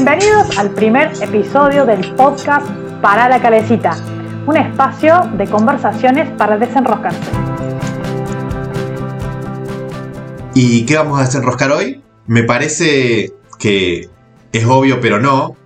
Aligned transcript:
Bienvenidos 0.00 0.56
al 0.56 0.70
primer 0.70 1.10
episodio 1.20 1.84
del 1.84 2.14
podcast 2.14 2.64
Para 3.02 3.28
la 3.28 3.42
Calecita, 3.42 3.96
un 4.46 4.56
espacio 4.56 5.28
de 5.36 5.44
conversaciones 5.48 6.30
para 6.38 6.56
desenroscarse. 6.56 7.18
¿Y 10.54 10.86
qué 10.86 10.96
vamos 10.96 11.18
a 11.18 11.24
desenroscar 11.24 11.72
hoy? 11.72 12.00
Me 12.28 12.44
parece 12.44 13.32
que 13.58 14.08
es 14.52 14.64
obvio, 14.66 15.00
pero 15.00 15.18
no. 15.18 15.56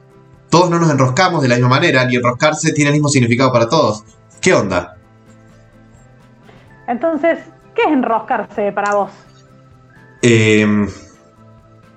Todos 0.49 0.71
no 0.71 0.79
nos 0.79 0.91
enroscamos 0.91 1.43
de 1.43 1.49
la 1.49 1.57
misma 1.57 1.69
manera, 1.69 2.07
ni 2.07 2.17
enroscarse 2.17 2.73
tiene 2.73 2.89
el 2.89 2.95
mismo 2.95 3.11
significado 3.11 3.53
para 3.53 3.69
todos. 3.69 4.03
¿Qué 4.41 4.55
onda? 4.55 4.97
Entonces, 6.89 7.39
¿qué 7.75 7.83
es 7.83 7.89
enroscarse 7.89 8.73
para 8.73 8.95
vos? 8.95 9.11
Eh, 10.23 10.87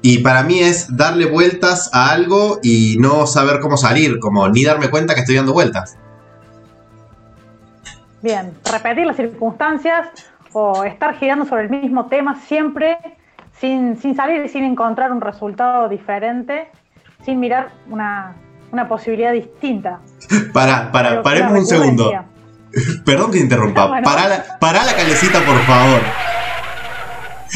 y 0.08 0.20
para 0.20 0.44
mí 0.44 0.60
es 0.60 0.96
darle 0.96 1.26
vueltas 1.26 1.90
a 1.92 2.12
algo 2.12 2.60
y 2.62 2.96
no 3.00 3.26
saber 3.26 3.60
cómo 3.60 3.76
salir, 3.76 4.20
como 4.20 4.48
ni 4.50 4.64
darme 4.64 4.92
cuenta 4.92 5.16
que 5.16 5.22
estoy 5.22 5.36
dando 5.36 5.52
vueltas. 5.52 5.98
Bien, 8.22 8.54
repetir 8.72 9.08
las 9.08 9.16
circunstancias 9.16 10.10
o 10.54 10.84
estar 10.84 11.18
girando 11.18 11.46
sobre 11.46 11.64
el 11.64 11.70
mismo 11.72 12.06
tema 12.06 12.40
siempre 12.42 13.00
sin, 13.60 13.98
sin 13.98 14.16
salir 14.16 14.46
y 14.46 14.50
sin 14.50 14.64
encontrar 14.64 15.12
un 15.12 15.22
resultado 15.22 15.90
diferente, 15.90 16.70
sin 17.26 17.40
mirar 17.40 17.70
una, 17.90 18.36
una 18.72 18.88
posibilidad 18.88 19.34
distinta. 19.34 20.02
Para, 20.54 20.92
para, 20.92 21.24
paremos 21.24 21.58
un 21.58 21.66
segundo. 21.66 22.12
Perdón 23.06 23.32
que 23.32 23.40
te 23.40 23.44
interrumpa. 23.44 23.88
Bueno. 23.88 24.08
Pará, 24.08 24.28
la, 24.28 24.60
pará 24.60 24.86
la 24.86 24.94
calecita, 24.94 25.40
por 25.40 25.58
favor. 25.64 26.02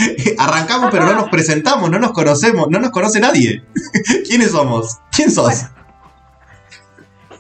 Arrancamos, 0.38 0.90
pero 0.92 1.06
no 1.06 1.14
nos 1.14 1.30
presentamos, 1.30 1.90
no 1.90 2.00
nos 2.00 2.12
conocemos, 2.12 2.68
no 2.70 2.80
nos 2.80 2.92
conoce 2.92 3.20
nadie. 3.20 3.64
¿Quiénes 4.28 4.52
somos? 4.52 5.00
¿Quién 5.12 5.32
sos? 5.32 5.66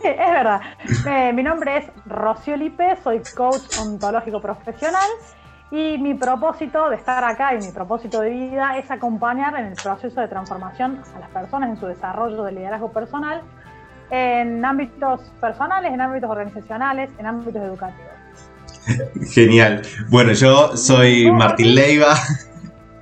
Sí, 0.01 0.07
es 0.07 0.31
verdad. 0.31 0.61
Eh, 1.07 1.33
mi 1.33 1.43
nombre 1.43 1.77
es 1.77 1.85
Rocío 2.05 2.55
Lipe, 2.55 2.97
soy 3.03 3.21
coach 3.35 3.77
ontológico 3.79 4.41
profesional 4.41 5.09
y 5.71 5.97
mi 5.97 6.13
propósito 6.13 6.89
de 6.89 6.95
estar 6.95 7.23
acá 7.23 7.53
y 7.53 7.57
mi 7.57 7.71
propósito 7.71 8.21
de 8.21 8.29
vida 8.29 8.77
es 8.77 8.89
acompañar 8.89 9.59
en 9.59 9.65
el 9.65 9.73
proceso 9.73 10.21
de 10.21 10.27
transformación 10.27 11.01
a 11.15 11.19
las 11.19 11.29
personas 11.29 11.69
en 11.69 11.79
su 11.79 11.85
desarrollo 11.85 12.43
de 12.43 12.53
liderazgo 12.53 12.91
personal 12.91 13.41
en 14.11 14.63
ámbitos 14.65 15.21
personales, 15.39 15.93
en 15.93 16.01
ámbitos 16.01 16.29
organizacionales, 16.29 17.09
en 17.19 17.25
ámbitos 17.25 17.61
educativos. 17.61 18.11
Genial. 19.31 19.81
Bueno, 20.09 20.33
yo 20.33 20.75
soy 20.75 21.31
Martín 21.31 21.75
Leiva, 21.75 22.15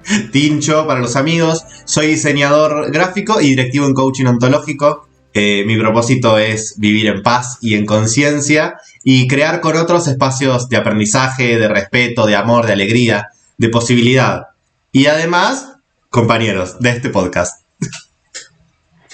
Tincho 0.32 0.88
para 0.88 1.00
los 1.00 1.16
amigos. 1.16 1.66
Soy 1.86 2.08
diseñador 2.08 2.92
gráfico 2.92 3.42
y 3.42 3.50
directivo 3.50 3.86
en 3.86 3.94
coaching 3.94 4.26
ontológico. 4.26 5.08
Eh, 5.34 5.64
mi 5.66 5.78
propósito 5.78 6.38
es 6.38 6.76
vivir 6.78 7.08
en 7.08 7.22
paz 7.22 7.60
y 7.62 7.76
en 7.76 7.86
conciencia 7.86 8.80
y 9.04 9.28
crear 9.28 9.62
con 9.62 9.78
otros 9.78 10.08
espacios 10.08 10.70
de 10.70 10.78
aprendizaje, 10.78 11.58
de 11.58 11.68
respeto, 11.68 12.26
de 12.26 12.36
amor, 12.36 12.66
de 12.66 12.74
alegría, 12.74 13.28
de 13.58 13.70
posibilidad. 13.70 14.48
Y 14.92 15.08
además, 15.08 15.78
compañeros 16.10 16.80
de 16.80 16.90
este 16.92 17.10
podcast. 17.10 17.64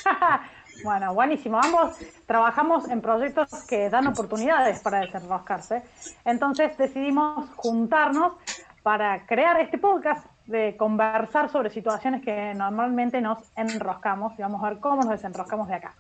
Bueno, 0.84 1.14
buenísimo. 1.14 1.62
Ambos 1.64 1.96
trabajamos 2.26 2.90
en 2.90 3.00
proyectos 3.00 3.48
que 3.70 3.90
dan 3.90 4.06
oportunidades 4.06 4.82
para 4.82 5.00
desenroscarse. 5.00 5.82
Entonces 6.26 6.78
decidimos 6.78 7.50
juntarnos 7.56 8.34
para 8.84 9.26
crear 9.26 9.62
este 9.62 9.78
podcast 9.78 10.26
de 10.48 10.76
conversar 10.78 11.52
sobre 11.52 11.70
situaciones 11.72 12.22
que 12.24 12.54
normalmente 12.56 13.22
nos 13.22 13.40
enroscamos 13.56 14.34
y 14.38 14.42
vamos 14.42 14.64
a 14.64 14.70
ver 14.70 14.80
cómo 14.80 14.98
nos 14.98 15.10
desenroscamos 15.10 15.68
de 15.68 15.76
acá. 15.76 15.96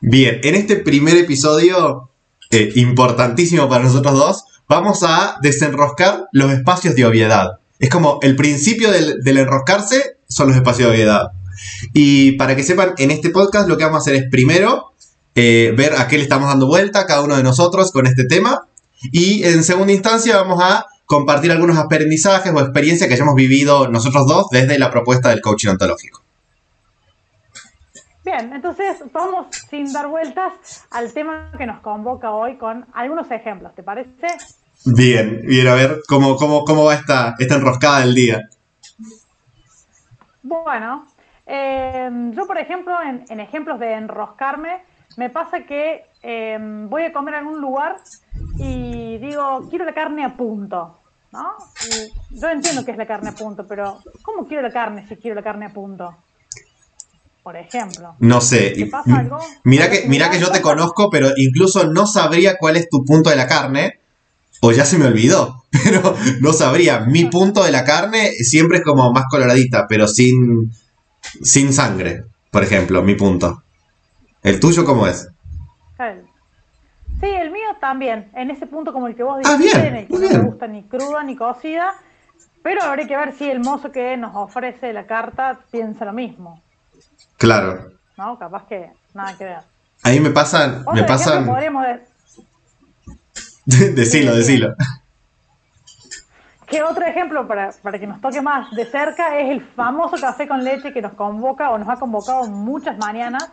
Bien, 0.00 0.40
en 0.42 0.54
este 0.54 0.76
primer 0.76 1.16
episodio, 1.16 2.10
eh, 2.50 2.70
importantísimo 2.76 3.68
para 3.68 3.84
nosotros 3.84 4.14
dos, 4.14 4.44
vamos 4.68 5.02
a 5.02 5.36
desenroscar 5.40 6.26
los 6.32 6.52
espacios 6.52 6.94
de 6.94 7.06
obviedad. 7.06 7.58
Es 7.78 7.88
como 7.88 8.18
el 8.22 8.36
principio 8.36 8.90
del, 8.90 9.22
del 9.22 9.38
enroscarse 9.38 10.16
son 10.28 10.48
los 10.48 10.56
espacios 10.56 10.88
de 10.88 10.94
obviedad. 10.94 11.32
Y 11.92 12.32
para 12.32 12.56
que 12.56 12.62
sepan, 12.62 12.94
en 12.98 13.10
este 13.10 13.30
podcast 13.30 13.68
lo 13.68 13.76
que 13.76 13.84
vamos 13.84 13.98
a 13.98 14.02
hacer 14.02 14.14
es 14.14 14.30
primero 14.30 14.92
eh, 15.34 15.72
ver 15.76 15.94
a 15.96 16.08
qué 16.08 16.18
le 16.18 16.24
estamos 16.24 16.48
dando 16.48 16.66
vuelta 16.66 17.06
cada 17.06 17.22
uno 17.22 17.36
de 17.36 17.42
nosotros 17.42 17.90
con 17.90 18.06
este 18.06 18.24
tema. 18.24 18.66
Y 19.10 19.44
en 19.44 19.64
segunda 19.64 19.92
instancia 19.92 20.36
vamos 20.36 20.60
a 20.62 20.86
compartir 21.06 21.52
algunos 21.52 21.78
aprendizajes 21.78 22.52
o 22.52 22.60
experiencias 22.60 23.08
que 23.08 23.14
hayamos 23.14 23.34
vivido 23.34 23.88
nosotros 23.88 24.26
dos 24.26 24.48
desde 24.50 24.78
la 24.78 24.90
propuesta 24.90 25.30
del 25.30 25.40
coaching 25.40 25.70
ontológico. 25.70 26.22
Bien, 28.24 28.52
entonces 28.52 28.98
vamos 29.12 29.48
sin 29.68 29.92
dar 29.92 30.06
vueltas 30.06 30.86
al 30.90 31.12
tema 31.12 31.50
que 31.58 31.66
nos 31.66 31.80
convoca 31.80 32.30
hoy 32.30 32.56
con 32.56 32.86
algunos 32.94 33.30
ejemplos, 33.30 33.74
¿te 33.74 33.82
parece? 33.82 34.28
Bien, 34.84 35.42
bien, 35.44 35.66
a 35.66 35.74
ver 35.74 36.02
cómo, 36.08 36.36
cómo, 36.36 36.64
cómo 36.64 36.84
va 36.84 36.94
esta, 36.94 37.34
esta 37.38 37.56
enroscada 37.56 38.00
del 38.00 38.14
día. 38.14 38.40
Bueno, 40.42 41.06
eh, 41.46 42.10
yo 42.32 42.46
por 42.46 42.58
ejemplo, 42.58 42.94
en, 43.02 43.24
en 43.28 43.40
ejemplos 43.40 43.80
de 43.80 43.92
enroscarme, 43.92 44.82
me 45.16 45.28
pasa 45.28 45.64
que 45.64 46.06
eh, 46.22 46.58
voy 46.88 47.02
a 47.02 47.12
comer 47.12 47.34
en 47.34 47.46
un 47.46 47.60
lugar 47.60 47.96
y 48.58 49.01
digo, 49.26 49.66
quiero 49.70 49.84
la 49.84 49.94
carne 49.94 50.24
a 50.24 50.36
punto, 50.36 50.98
¿no? 51.32 51.48
Y 51.88 52.38
yo 52.40 52.48
entiendo 52.50 52.84
que 52.84 52.90
es 52.92 52.96
la 52.98 53.06
carne 53.06 53.30
a 53.30 53.34
punto, 53.34 53.66
pero 53.68 54.00
¿cómo 54.22 54.46
quiero 54.46 54.62
la 54.62 54.72
carne 54.72 55.06
si 55.08 55.16
quiero 55.16 55.34
la 55.36 55.42
carne 55.42 55.66
a 55.66 55.72
punto? 55.72 56.14
Por 57.42 57.56
ejemplo. 57.56 58.14
No 58.20 58.40
sé. 58.40 58.70
¿Te 58.70 58.86
pasa 58.86 59.18
algo? 59.18 59.38
Mira 59.64 59.90
que, 59.90 60.04
mira 60.06 60.30
que 60.30 60.38
yo 60.38 60.50
te 60.52 60.62
conozco, 60.62 61.10
pero 61.10 61.30
incluso 61.36 61.86
no 61.88 62.06
sabría 62.06 62.56
cuál 62.58 62.76
es 62.76 62.88
tu 62.88 63.04
punto 63.04 63.30
de 63.30 63.36
la 63.36 63.46
carne. 63.48 63.98
O 64.60 64.70
ya 64.70 64.84
se 64.84 64.96
me 64.96 65.06
olvidó. 65.06 65.64
Pero 65.84 66.14
no 66.40 66.52
sabría. 66.52 67.00
Mi 67.00 67.24
punto 67.24 67.64
de 67.64 67.72
la 67.72 67.82
carne 67.82 68.30
siempre 68.30 68.78
es 68.78 68.84
como 68.84 69.10
más 69.12 69.24
coloradita, 69.28 69.86
pero 69.88 70.06
sin, 70.06 70.70
sin 71.42 71.72
sangre. 71.72 72.26
Por 72.52 72.62
ejemplo, 72.62 73.02
mi 73.02 73.16
punto. 73.16 73.64
¿El 74.44 74.60
tuyo 74.60 74.84
cómo 74.84 75.08
es? 75.08 75.26
El- 75.98 76.26
Sí, 77.20 77.26
el 77.26 77.50
mío 77.50 77.70
también, 77.82 78.30
en 78.34 78.48
ese 78.52 78.66
punto 78.68 78.92
como 78.92 79.08
el 79.08 79.16
que 79.16 79.24
vos 79.24 79.42
Ah, 79.44 79.56
dijiste, 79.56 79.88
en 79.88 79.96
el 79.96 80.06
que 80.06 80.12
no 80.14 80.20
me 80.20 80.38
gusta 80.38 80.66
ni 80.68 80.84
cruda 80.84 81.24
ni 81.24 81.34
cocida, 81.34 81.94
pero 82.62 82.80
habría 82.84 83.08
que 83.08 83.16
ver 83.16 83.32
si 83.34 83.50
el 83.50 83.58
mozo 83.58 83.90
que 83.90 84.16
nos 84.16 84.36
ofrece 84.36 84.92
la 84.92 85.04
carta 85.04 85.58
piensa 85.72 86.04
lo 86.04 86.12
mismo, 86.12 86.62
Claro. 87.38 87.90
¿no? 88.16 88.38
Capaz 88.38 88.66
que 88.68 88.90
nada 89.14 89.36
que 89.36 89.44
ver. 89.46 89.58
Ahí 90.04 90.20
me 90.20 90.30
pasan. 90.30 90.84
Me 90.94 91.02
pasan. 91.02 91.44
podríamos 91.44 91.84
de- 91.84 92.02
decilo, 93.94 94.34
decilo. 94.36 94.74
¿Qué 96.66 96.82
otro 96.84 97.04
ejemplo 97.04 97.46
para, 97.48 97.72
para 97.82 97.98
que 97.98 98.06
nos 98.06 98.20
toque 98.20 98.40
más 98.40 98.70
de 98.70 98.86
cerca 98.86 99.38
es 99.38 99.50
el 99.50 99.60
famoso 99.60 100.16
café 100.20 100.46
con 100.48 100.62
leche 100.64 100.92
que 100.92 101.02
nos 101.02 101.12
convoca 101.14 101.70
o 101.70 101.78
nos 101.78 101.88
ha 101.88 101.96
convocado 101.96 102.44
muchas 102.46 102.96
mañanas 102.96 103.50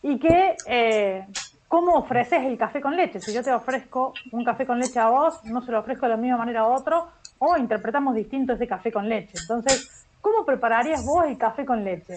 y 0.00 0.18
que, 0.18 0.56
eh, 0.66 1.26
¿cómo 1.74 1.94
ofreces 1.96 2.44
el 2.44 2.56
café 2.56 2.80
con 2.80 2.96
leche? 2.96 3.20
Si 3.20 3.34
yo 3.34 3.42
te 3.42 3.52
ofrezco 3.52 4.14
un 4.30 4.44
café 4.44 4.64
con 4.64 4.78
leche 4.78 5.00
a 5.00 5.08
vos, 5.08 5.40
no 5.42 5.60
se 5.60 5.72
lo 5.72 5.80
ofrezco 5.80 6.06
de 6.06 6.10
la 6.10 6.16
misma 6.16 6.36
manera 6.36 6.60
a 6.60 6.66
otro 6.68 7.08
o 7.40 7.56
interpretamos 7.56 8.14
distinto 8.14 8.52
ese 8.52 8.68
café 8.68 8.92
con 8.92 9.08
leche. 9.08 9.32
Entonces, 9.40 10.06
¿cómo 10.20 10.46
prepararías 10.46 11.04
vos 11.04 11.24
el 11.26 11.36
café 11.36 11.64
con 11.64 11.82
leche? 11.82 12.14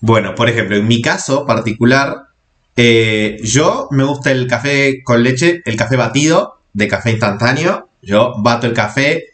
Bueno, 0.00 0.36
por 0.36 0.48
ejemplo, 0.48 0.76
en 0.76 0.86
mi 0.86 1.02
caso 1.02 1.44
particular, 1.44 2.18
eh, 2.76 3.38
yo 3.42 3.88
me 3.90 4.04
gusta 4.04 4.30
el 4.30 4.46
café 4.46 5.02
con 5.02 5.24
leche, 5.24 5.60
el 5.64 5.74
café 5.74 5.96
batido 5.96 6.60
de 6.72 6.86
café 6.86 7.10
instantáneo. 7.10 7.88
Yo 8.02 8.34
bato 8.38 8.68
el 8.68 8.74
café, 8.74 9.24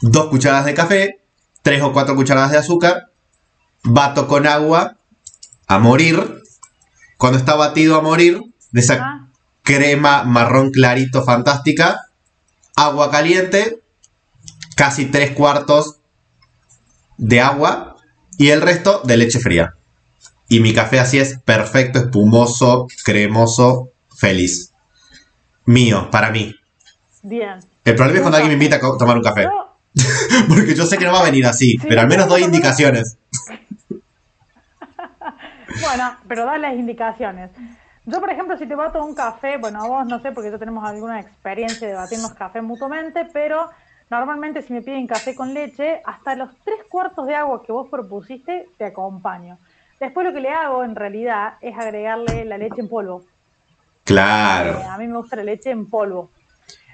dos 0.00 0.26
cucharadas 0.26 0.66
de 0.66 0.74
café, 0.74 1.20
tres 1.62 1.82
o 1.82 1.92
cuatro 1.92 2.14
cucharadas 2.14 2.52
de 2.52 2.58
azúcar, 2.58 3.08
bato 3.82 4.28
con 4.28 4.46
agua 4.46 4.96
a 5.66 5.80
morir. 5.80 6.36
Cuando 7.16 7.36
está 7.36 7.56
batido 7.56 7.96
a 7.96 8.00
morir, 8.00 8.40
de 8.72 8.80
esa 8.80 8.94
Ah, 8.94 9.26
crema 9.62 10.24
marrón 10.24 10.70
clarito 10.70 11.22
fantástica, 11.22 12.06
agua 12.76 13.10
caliente, 13.10 13.80
casi 14.76 15.06
tres 15.06 15.32
cuartos 15.32 15.98
de 17.18 17.40
agua 17.40 17.96
y 18.38 18.48
el 18.50 18.60
resto 18.62 19.02
de 19.04 19.16
leche 19.16 19.38
fría. 19.38 19.74
Y 20.48 20.60
mi 20.60 20.72
café 20.74 20.98
así 20.98 21.18
es 21.18 21.38
perfecto, 21.44 21.98
espumoso, 22.00 22.88
cremoso, 23.04 23.90
feliz. 24.16 24.72
Mío, 25.66 26.08
para 26.10 26.30
mí. 26.30 26.54
bien. 27.22 27.60
El 27.84 27.94
problema 27.94 28.16
es 28.16 28.22
cuando 28.22 28.36
alguien 28.38 28.58
me 28.58 28.64
invita 28.64 28.76
a 28.76 28.98
tomar 28.98 29.16
un 29.16 29.22
café. 29.22 29.44
Yo, 29.44 29.76
Porque 30.48 30.74
yo 30.74 30.86
sé 30.86 30.98
que 30.98 31.04
no 31.04 31.12
va 31.12 31.20
a 31.20 31.24
venir 31.24 31.46
así, 31.46 31.72
Sí, 31.72 31.78
pero 31.88 32.00
al 32.00 32.08
menos 32.08 32.28
doy 32.28 32.42
indicaciones. 32.42 33.16
Bueno, 35.82 36.16
pero 36.28 36.44
da 36.44 36.58
las 36.58 36.74
indicaciones. 36.74 37.50
Yo, 38.06 38.20
por 38.20 38.30
ejemplo, 38.30 38.56
si 38.56 38.66
te 38.66 38.74
bato 38.74 39.04
un 39.04 39.14
café, 39.14 39.58
bueno, 39.58 39.82
a 39.82 39.86
vos 39.86 40.06
no 40.06 40.20
sé 40.20 40.32
porque 40.32 40.50
ya 40.50 40.58
tenemos 40.58 40.84
alguna 40.84 41.20
experiencia 41.20 41.86
de 41.86 41.94
batirnos 41.94 42.32
café 42.34 42.62
mutuamente, 42.62 43.26
pero 43.32 43.68
normalmente 44.10 44.62
si 44.62 44.72
me 44.72 44.82
piden 44.82 45.06
café 45.06 45.34
con 45.34 45.52
leche, 45.52 46.00
hasta 46.04 46.34
los 46.34 46.50
tres 46.64 46.78
cuartos 46.88 47.26
de 47.26 47.34
agua 47.34 47.62
que 47.62 47.72
vos 47.72 47.88
propusiste, 47.90 48.68
te 48.78 48.86
acompaño. 48.86 49.58
Después 50.00 50.26
lo 50.26 50.32
que 50.32 50.40
le 50.40 50.50
hago 50.50 50.82
en 50.82 50.96
realidad 50.96 51.54
es 51.60 51.76
agregarle 51.78 52.44
la 52.46 52.56
leche 52.56 52.80
en 52.80 52.88
polvo. 52.88 53.22
Claro. 54.04 54.80
Eh, 54.80 54.86
a 54.86 54.96
mí 54.96 55.06
me 55.06 55.18
gusta 55.18 55.36
la 55.36 55.44
leche 55.44 55.70
en 55.70 55.88
polvo. 55.88 56.30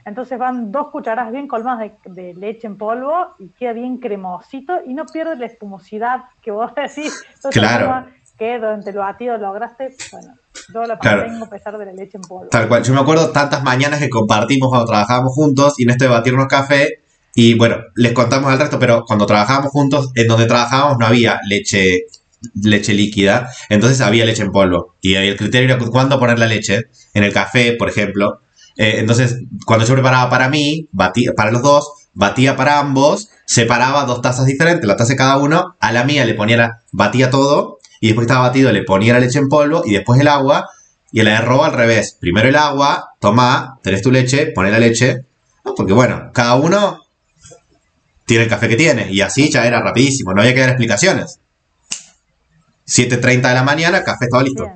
Entonces 0.05 0.39
van 0.39 0.71
dos 0.71 0.89
cucharadas 0.91 1.33
bien 1.33 1.49
colmadas 1.49 1.91
de, 2.05 2.23
de 2.23 2.35
leche 2.35 2.67
en 2.67 2.77
polvo 2.77 3.35
y 3.39 3.49
queda 3.51 3.73
bien 3.73 3.99
cremosito 3.99 4.81
y 4.85 4.93
no 4.95 5.05
pierde 5.07 5.37
la 5.37 5.47
espumosidad 5.47 6.25
que 6.43 6.51
vos 6.51 6.75
decís. 6.77 7.25
Entonces, 7.35 7.63
Claro. 7.63 8.07
Que 8.37 8.57
durante 8.59 8.93
lo 8.93 9.01
batido 9.01 9.39
lograste, 9.39 9.97
bueno, 10.13 10.35
yo 10.73 10.85
la 10.85 10.99
Claro. 10.99 11.23
mantengo 11.23 11.45
a 11.47 11.51
pesar 11.51 11.79
de 11.79 11.87
la 11.87 11.93
leche 11.93 12.17
en 12.17 12.23
polvo. 12.23 12.49
Tal 12.51 12.69
cual. 12.69 12.83
Yo 12.83 12.93
me 12.95 13.01
acuerdo 13.01 13.31
tantas 13.31 13.63
mañanas 13.63 14.01
que 14.01 14.09
compartimos 14.11 14.69
cuando 14.69 14.87
trabajábamos 14.87 15.33
juntos 15.33 15.75
y 15.79 15.85
en 15.85 15.91
esto 15.91 16.05
de 16.05 16.11
batirnos 16.11 16.47
café. 16.47 17.01
Y 17.35 17.55
bueno, 17.55 17.77
les 17.95 18.13
contamos 18.13 18.51
al 18.51 18.59
resto, 18.59 18.79
pero 18.79 19.05
cuando 19.07 19.27
trabajábamos 19.27 19.71
juntos, 19.71 20.11
en 20.15 20.27
donde 20.27 20.47
trabajábamos 20.47 20.99
no 20.99 21.07
había 21.07 21.39
leche, 21.47 22.07
leche 22.55 22.95
líquida, 22.95 23.51
entonces 23.69 24.01
había 24.01 24.25
leche 24.25 24.43
en 24.43 24.53
polvo. 24.53 24.95
Y 25.01 25.15
el 25.15 25.37
criterio 25.37 25.75
era 25.75 25.85
cuándo 25.85 26.19
poner 26.19 26.39
la 26.39 26.47
leche. 26.47 26.85
En 27.15 27.25
el 27.25 27.33
café, 27.33 27.73
por 27.79 27.89
ejemplo. 27.89 28.41
Eh, 28.77 28.97
entonces, 28.99 29.37
cuando 29.67 29.87
yo 29.87 29.95
preparaba 29.95 30.29
para 30.31 30.49
mí, 30.49 30.89
batía, 30.93 31.33
para 31.35 31.51
los 31.51 31.63
dos, 31.63 32.09
batía 32.13 32.57
para 32.57 32.79
ambos, 32.79 33.31
separaba 33.47 34.05
dos 34.05 34.21
tazas 34.23 34.47
diferentes, 34.47 34.87
la 34.87 34.97
taza 34.97 35.13
de 35.13 35.17
cada 35.17 35.39
uno, 35.39 35.77
a 35.81 35.93
la 35.93 36.05
mía 36.05 36.25
le 36.25 36.35
ponía 36.35 36.57
la, 36.57 36.83
batía 36.93 37.31
todo, 37.31 37.76
y 38.01 38.09
después 38.09 38.27
que 38.27 38.33
estaba 38.33 38.49
batido 38.49 38.73
le 38.73 38.83
ponía 38.83 39.13
la 39.15 39.21
leche 39.21 39.39
en 39.39 39.49
polvo 39.49 39.83
y 39.85 39.93
después 39.93 40.21
el 40.21 40.29
agua, 40.29 40.69
y 41.13 41.21
el 41.21 41.29
arroz 41.29 41.67
al 41.67 41.73
revés. 41.73 42.17
Primero 42.21 42.49
el 42.49 42.57
agua, 42.57 43.15
toma, 43.21 43.79
tenés 43.83 44.03
tu 44.03 44.11
leche, 44.11 44.49
poné 44.49 44.71
la 44.71 44.79
leche. 44.79 45.25
¿no? 45.65 45.75
Porque 45.75 45.93
bueno, 45.93 46.31
cada 46.33 46.57
uno 46.57 47.01
tiene 48.27 48.45
el 48.45 48.51
café 48.51 48.69
que 48.69 48.77
tiene. 48.77 49.11
Y 49.11 49.21
así 49.21 49.51
ya 49.51 49.67
era 49.67 49.81
rapidísimo, 49.81 50.35
no 50.35 50.43
había 50.43 50.55
que 50.55 50.61
dar 50.61 50.71
explicaciones. 50.71 51.39
7.30 52.87 53.49
de 53.49 53.55
la 53.55 53.63
mañana, 53.63 54.05
café 54.05 54.27
estaba 54.27 54.43
listo. 54.43 54.71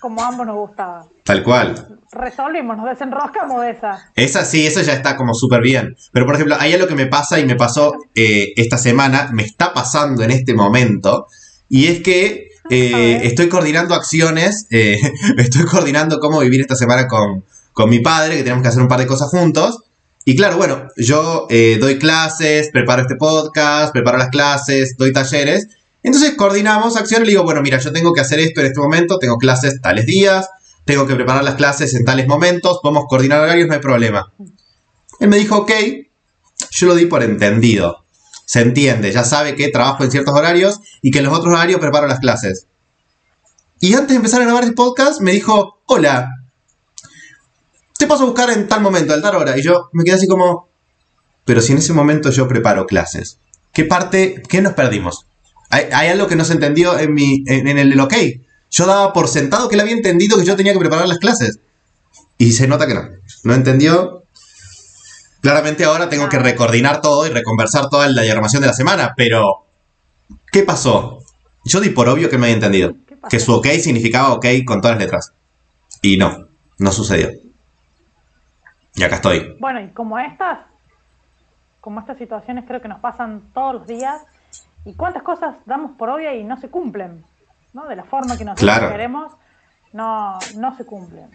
Como 0.00 0.22
a 0.22 0.28
ambos 0.28 0.46
nos 0.46 0.56
gustaba. 0.56 1.06
Tal 1.24 1.42
cual. 1.42 1.98
Resolvimos, 2.12 2.76
nos 2.76 2.86
desenroscamos 2.86 3.62
de 3.62 3.70
esa. 3.70 4.10
Esa 4.16 4.44
sí, 4.44 4.66
eso 4.66 4.80
ya 4.82 4.94
está 4.94 5.16
como 5.16 5.34
súper 5.34 5.60
bien. 5.60 5.96
Pero 6.12 6.26
por 6.26 6.34
ejemplo, 6.34 6.56
hay 6.58 6.72
algo 6.74 6.86
que 6.86 6.94
me 6.94 7.06
pasa 7.06 7.38
y 7.38 7.46
me 7.46 7.56
pasó 7.56 7.92
eh, 8.14 8.52
esta 8.56 8.78
semana, 8.78 9.28
me 9.32 9.44
está 9.44 9.72
pasando 9.72 10.22
en 10.22 10.30
este 10.30 10.54
momento, 10.54 11.26
y 11.68 11.86
es 11.86 12.02
que 12.02 12.48
eh, 12.68 13.20
estoy 13.24 13.48
coordinando 13.48 13.94
acciones, 13.94 14.66
eh, 14.70 14.98
estoy 15.36 15.64
coordinando 15.64 16.18
cómo 16.18 16.40
vivir 16.40 16.60
esta 16.60 16.76
semana 16.76 17.06
con, 17.06 17.44
con 17.72 17.90
mi 17.90 18.00
padre, 18.00 18.36
que 18.36 18.42
tenemos 18.42 18.62
que 18.62 18.68
hacer 18.68 18.82
un 18.82 18.88
par 18.88 19.00
de 19.00 19.06
cosas 19.06 19.28
juntos. 19.28 19.84
Y 20.24 20.36
claro, 20.36 20.58
bueno, 20.58 20.88
yo 20.96 21.46
eh, 21.48 21.78
doy 21.80 21.98
clases, 21.98 22.70
preparo 22.70 23.02
este 23.02 23.16
podcast, 23.16 23.92
preparo 23.92 24.18
las 24.18 24.28
clases, 24.28 24.94
doy 24.98 25.12
talleres. 25.12 25.66
Entonces 26.02 26.34
coordinamos 26.36 26.96
acciones, 26.96 27.26
le 27.26 27.32
digo, 27.32 27.44
bueno, 27.44 27.60
mira, 27.62 27.78
yo 27.78 27.92
tengo 27.92 28.12
que 28.12 28.20
hacer 28.20 28.40
esto 28.40 28.60
en 28.60 28.68
este 28.68 28.80
momento, 28.80 29.18
tengo 29.18 29.36
clases 29.36 29.80
tales 29.80 30.06
días, 30.06 30.48
tengo 30.84 31.06
que 31.06 31.14
preparar 31.14 31.44
las 31.44 31.56
clases 31.56 31.94
en 31.94 32.04
tales 32.04 32.26
momentos, 32.26 32.80
podemos 32.82 33.04
coordinar 33.08 33.40
horarios, 33.40 33.68
no 33.68 33.74
hay 33.74 33.80
problema. 33.80 34.32
Él 35.18 35.28
me 35.28 35.36
dijo, 35.36 35.58
ok, 35.58 35.72
yo 36.70 36.86
lo 36.86 36.94
di 36.94 37.06
por 37.06 37.22
entendido. 37.22 38.04
Se 38.46 38.60
entiende, 38.62 39.12
ya 39.12 39.24
sabe 39.24 39.54
que 39.54 39.68
trabajo 39.68 40.02
en 40.02 40.10
ciertos 40.10 40.34
horarios 40.34 40.80
y 41.02 41.10
que 41.10 41.18
en 41.18 41.26
los 41.26 41.38
otros 41.38 41.52
horarios 41.52 41.80
preparo 41.80 42.06
las 42.06 42.18
clases. 42.18 42.66
Y 43.78 43.94
antes 43.94 44.08
de 44.08 44.16
empezar 44.16 44.40
a 44.42 44.44
grabar 44.44 44.64
el 44.64 44.74
podcast, 44.74 45.20
me 45.20 45.32
dijo, 45.32 45.80
hola, 45.86 46.28
te 47.96 48.06
paso 48.06 48.24
a 48.24 48.26
buscar 48.26 48.50
en 48.50 48.66
tal 48.66 48.80
momento, 48.80 49.14
en 49.14 49.22
tal 49.22 49.36
hora. 49.36 49.56
Y 49.56 49.62
yo 49.62 49.88
me 49.92 50.04
quedé 50.04 50.16
así 50.16 50.26
como, 50.26 50.68
pero 51.44 51.60
si 51.60 51.72
en 51.72 51.78
ese 51.78 51.92
momento 51.92 52.30
yo 52.30 52.48
preparo 52.48 52.86
clases, 52.86 53.38
¿qué 53.72 53.84
parte, 53.84 54.42
qué 54.48 54.60
nos 54.62 54.72
perdimos? 54.72 55.26
Hay, 55.70 55.84
hay 55.92 56.08
algo 56.08 56.26
que 56.26 56.36
no 56.36 56.44
se 56.44 56.52
entendió 56.52 56.98
en, 56.98 57.14
mi, 57.14 57.42
en, 57.46 57.68
en 57.68 57.78
el, 57.78 57.98
ok. 57.98 58.14
Yo 58.70 58.86
daba 58.86 59.12
por 59.12 59.28
sentado 59.28 59.68
que 59.68 59.74
él 59.76 59.80
había 59.80 59.94
entendido 59.94 60.38
que 60.38 60.44
yo 60.44 60.56
tenía 60.56 60.72
que 60.72 60.78
preparar 60.78 61.08
las 61.08 61.18
clases. 61.18 61.58
Y 62.38 62.52
se 62.52 62.68
nota 62.68 62.86
que 62.86 62.94
no. 62.94 63.02
No 63.44 63.54
entendió. 63.54 64.24
Claramente 65.40 65.84
ahora 65.84 66.08
tengo 66.08 66.28
que 66.28 66.38
recoordinar 66.38 67.00
todo 67.00 67.26
y 67.26 67.30
reconversar 67.30 67.88
toda 67.88 68.08
la 68.08 68.22
diagramación 68.22 68.60
de 68.60 68.68
la 68.68 68.74
semana, 68.74 69.14
pero 69.16 69.64
¿qué 70.52 70.62
pasó? 70.62 71.20
Yo 71.64 71.80
di 71.80 71.90
por 71.90 72.08
obvio 72.08 72.28
que 72.28 72.38
me 72.38 72.46
había 72.46 72.54
entendido. 72.54 72.94
Que 73.28 73.40
su 73.40 73.54
ok 73.54 73.66
significaba 73.80 74.32
ok 74.32 74.46
con 74.66 74.80
todas 74.80 74.96
las 74.96 75.04
letras. 75.04 75.32
Y 76.02 76.16
no, 76.16 76.48
no 76.78 76.92
sucedió. 76.92 77.30
Y 78.94 79.02
acá 79.02 79.16
estoy. 79.16 79.56
Bueno, 79.60 79.80
y 79.80 79.88
como 79.90 80.18
estas, 80.18 80.58
como 81.80 82.00
estas 82.00 82.18
situaciones 82.18 82.64
creo 82.66 82.80
que 82.80 82.88
nos 82.88 83.00
pasan 83.00 83.50
todos 83.54 83.74
los 83.74 83.86
días, 83.86 84.22
y 84.84 84.94
cuántas 84.94 85.22
cosas 85.22 85.56
damos 85.66 85.92
por 85.92 86.08
obvia 86.10 86.34
y 86.34 86.44
no 86.44 86.56
se 86.56 86.70
cumplen, 86.70 87.24
¿no? 87.72 87.86
De 87.86 87.96
la 87.96 88.04
forma 88.04 88.36
que 88.36 88.44
nosotros 88.44 88.76
Claro. 88.78 88.90
queremos, 88.92 89.32
no, 89.92 90.38
no 90.56 90.74
se 90.76 90.84
cumplen. 90.84 91.30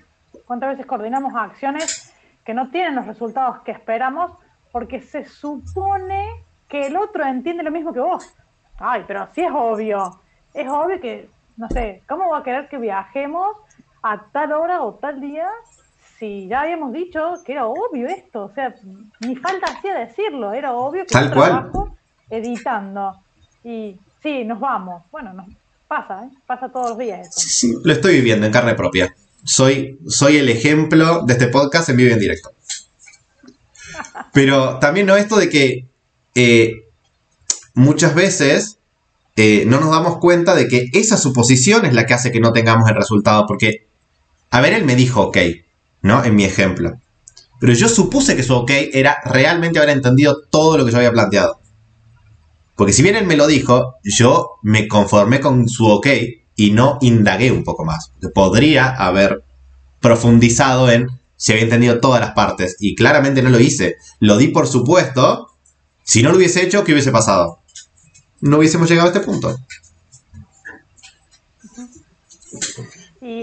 ¿Cuántas 0.46 0.70
veces 0.72 0.86
coordinamos 0.86 1.34
acciones 1.36 2.14
que 2.44 2.54
no 2.54 2.70
tienen 2.70 2.96
los 2.96 3.06
resultados 3.08 3.60
que 3.62 3.72
esperamos 3.72 4.32
porque 4.72 5.02
se 5.02 5.26
supone 5.26 6.26
que 6.68 6.88
el 6.88 6.98
otro 6.98 7.24
entiende 7.26 7.64
lo 7.64 7.72
mismo 7.72 7.94
que 7.94 8.00
vos? 8.00 8.24
Ay, 8.78 9.04
pero 9.08 9.28
sí 9.34 9.42
es 9.42 9.52
obvio. 9.54 10.20
Es 10.54 10.68
obvio 10.68 11.00
que, 11.00 11.30
no 11.58 11.70
sé, 11.70 12.04
¿cómo 12.08 12.30
va 12.30 12.40
a 12.40 12.44
querer 12.44 12.68
que 12.68 12.78
viajemos 12.78 13.56
a 14.04 14.22
tal 14.32 14.52
hora 14.54 14.82
o 14.84 14.96
tal 14.96 15.20
día 15.22 15.48
si 16.18 16.48
ya 16.48 16.62
habíamos 16.62 16.92
dicho 16.94 17.36
que 17.46 17.54
era 17.54 17.66
obvio 17.66 18.08
esto? 18.08 18.46
O 18.46 18.50
sea, 18.50 18.74
ni 19.22 19.36
falta 19.36 19.68
hacía 19.68 19.96
decirlo, 19.96 20.52
era 20.54 20.74
obvio 20.74 21.04
que 21.06 21.14
Tal 21.14 21.30
yo 21.30 21.34
cual. 21.36 21.50
trabajo 21.52 21.96
editando. 22.30 23.16
Y 23.66 24.00
sí, 24.22 24.46
nos 24.46 24.60
vamos. 24.60 25.02
Bueno, 25.12 25.34
nos 25.34 25.48
pasa, 25.88 26.26
¿eh? 26.26 26.30
Pasa 26.46 26.70
todos 26.70 26.92
los 26.92 27.00
días 27.00 27.28
eso. 27.28 27.40
Sí, 27.40 27.50
sí, 27.50 27.74
lo 27.84 27.92
estoy 27.92 28.14
viviendo 28.14 28.46
en 28.46 28.52
carne 28.52 28.76
propia. 28.76 29.16
Soy, 29.44 29.98
soy 30.08 30.38
el 30.38 30.50
ejemplo 30.50 31.24
de 31.24 31.34
este 31.34 31.48
podcast 31.48 31.90
en 31.90 31.98
vivo 31.98 32.12
y 32.12 32.14
en 32.14 32.20
directo. 32.20 32.52
Pero 34.34 34.78
también 34.78 35.08
no 35.08 35.16
esto 35.16 35.38
de 35.38 35.50
que 35.50 35.88
eh, 36.36 36.74
muchas 37.74 38.14
veces 38.14 38.78
eh, 39.36 39.64
no 39.66 39.80
nos 39.80 39.90
damos 39.90 40.20
cuenta 40.20 40.54
de 40.54 40.68
que 40.68 40.90
esa 40.94 41.18
suposición 41.18 41.88
es 41.88 41.94
la 41.94 42.06
que 42.06 42.14
hace 42.14 42.32
que 42.32 42.40
no 42.40 42.54
tengamos 42.54 42.88
el 42.88 42.96
resultado. 42.96 43.48
Porque, 43.48 43.88
a 44.52 44.62
ver, 44.62 44.74
él 44.74 44.86
me 44.86 44.96
dijo 44.96 45.22
ok, 45.22 45.38
¿no? 46.04 46.24
En 46.24 46.36
mi 46.36 46.44
ejemplo. 46.46 47.00
Pero 47.60 47.74
yo 47.74 47.90
supuse 47.90 48.36
que 48.36 48.44
su 48.44 48.54
ok 48.54 48.70
era 48.94 49.18
realmente 49.26 49.80
haber 49.80 49.90
entendido 49.90 50.44
todo 50.52 50.78
lo 50.78 50.86
que 50.86 50.92
yo 50.92 50.98
había 50.98 51.12
planteado. 51.12 51.65
Porque 52.76 52.94
si 52.94 53.04
bien 53.04 53.16
él 53.16 53.26
me 53.26 53.38
lo 53.38 53.48
dijo, 53.48 53.96
yo 54.04 54.60
me 54.62 54.88
conformé 54.88 55.40
con 55.40 55.68
su 55.70 55.88
ok 55.88 56.08
y 56.56 56.72
no 56.72 56.98
indagué 57.02 57.52
un 57.52 57.64
poco 57.64 57.86
más. 57.86 58.12
Podría 58.34 58.90
haber 58.90 59.44
profundizado 60.02 60.92
en 60.92 61.08
si 61.38 61.52
había 61.52 61.64
entendido 61.64 62.00
todas 62.00 62.22
las 62.22 62.32
partes 62.32 62.78
y 62.80 62.96
claramente 62.96 63.42
no 63.42 63.50
lo 63.50 63.60
hice. 63.60 63.98
Lo 64.20 64.38
di 64.38 64.50
por 64.50 64.68
supuesto. 64.68 65.52
Si 66.04 66.22
no 66.22 66.30
lo 66.30 66.38
hubiese 66.38 66.64
hecho, 66.64 66.84
¿qué 66.84 66.92
hubiese 66.94 67.12
pasado? 67.12 67.60
No 68.42 68.58
hubiésemos 68.58 68.90
llegado 68.90 69.08
a 69.10 69.12
este 69.12 69.26
punto. 69.26 69.58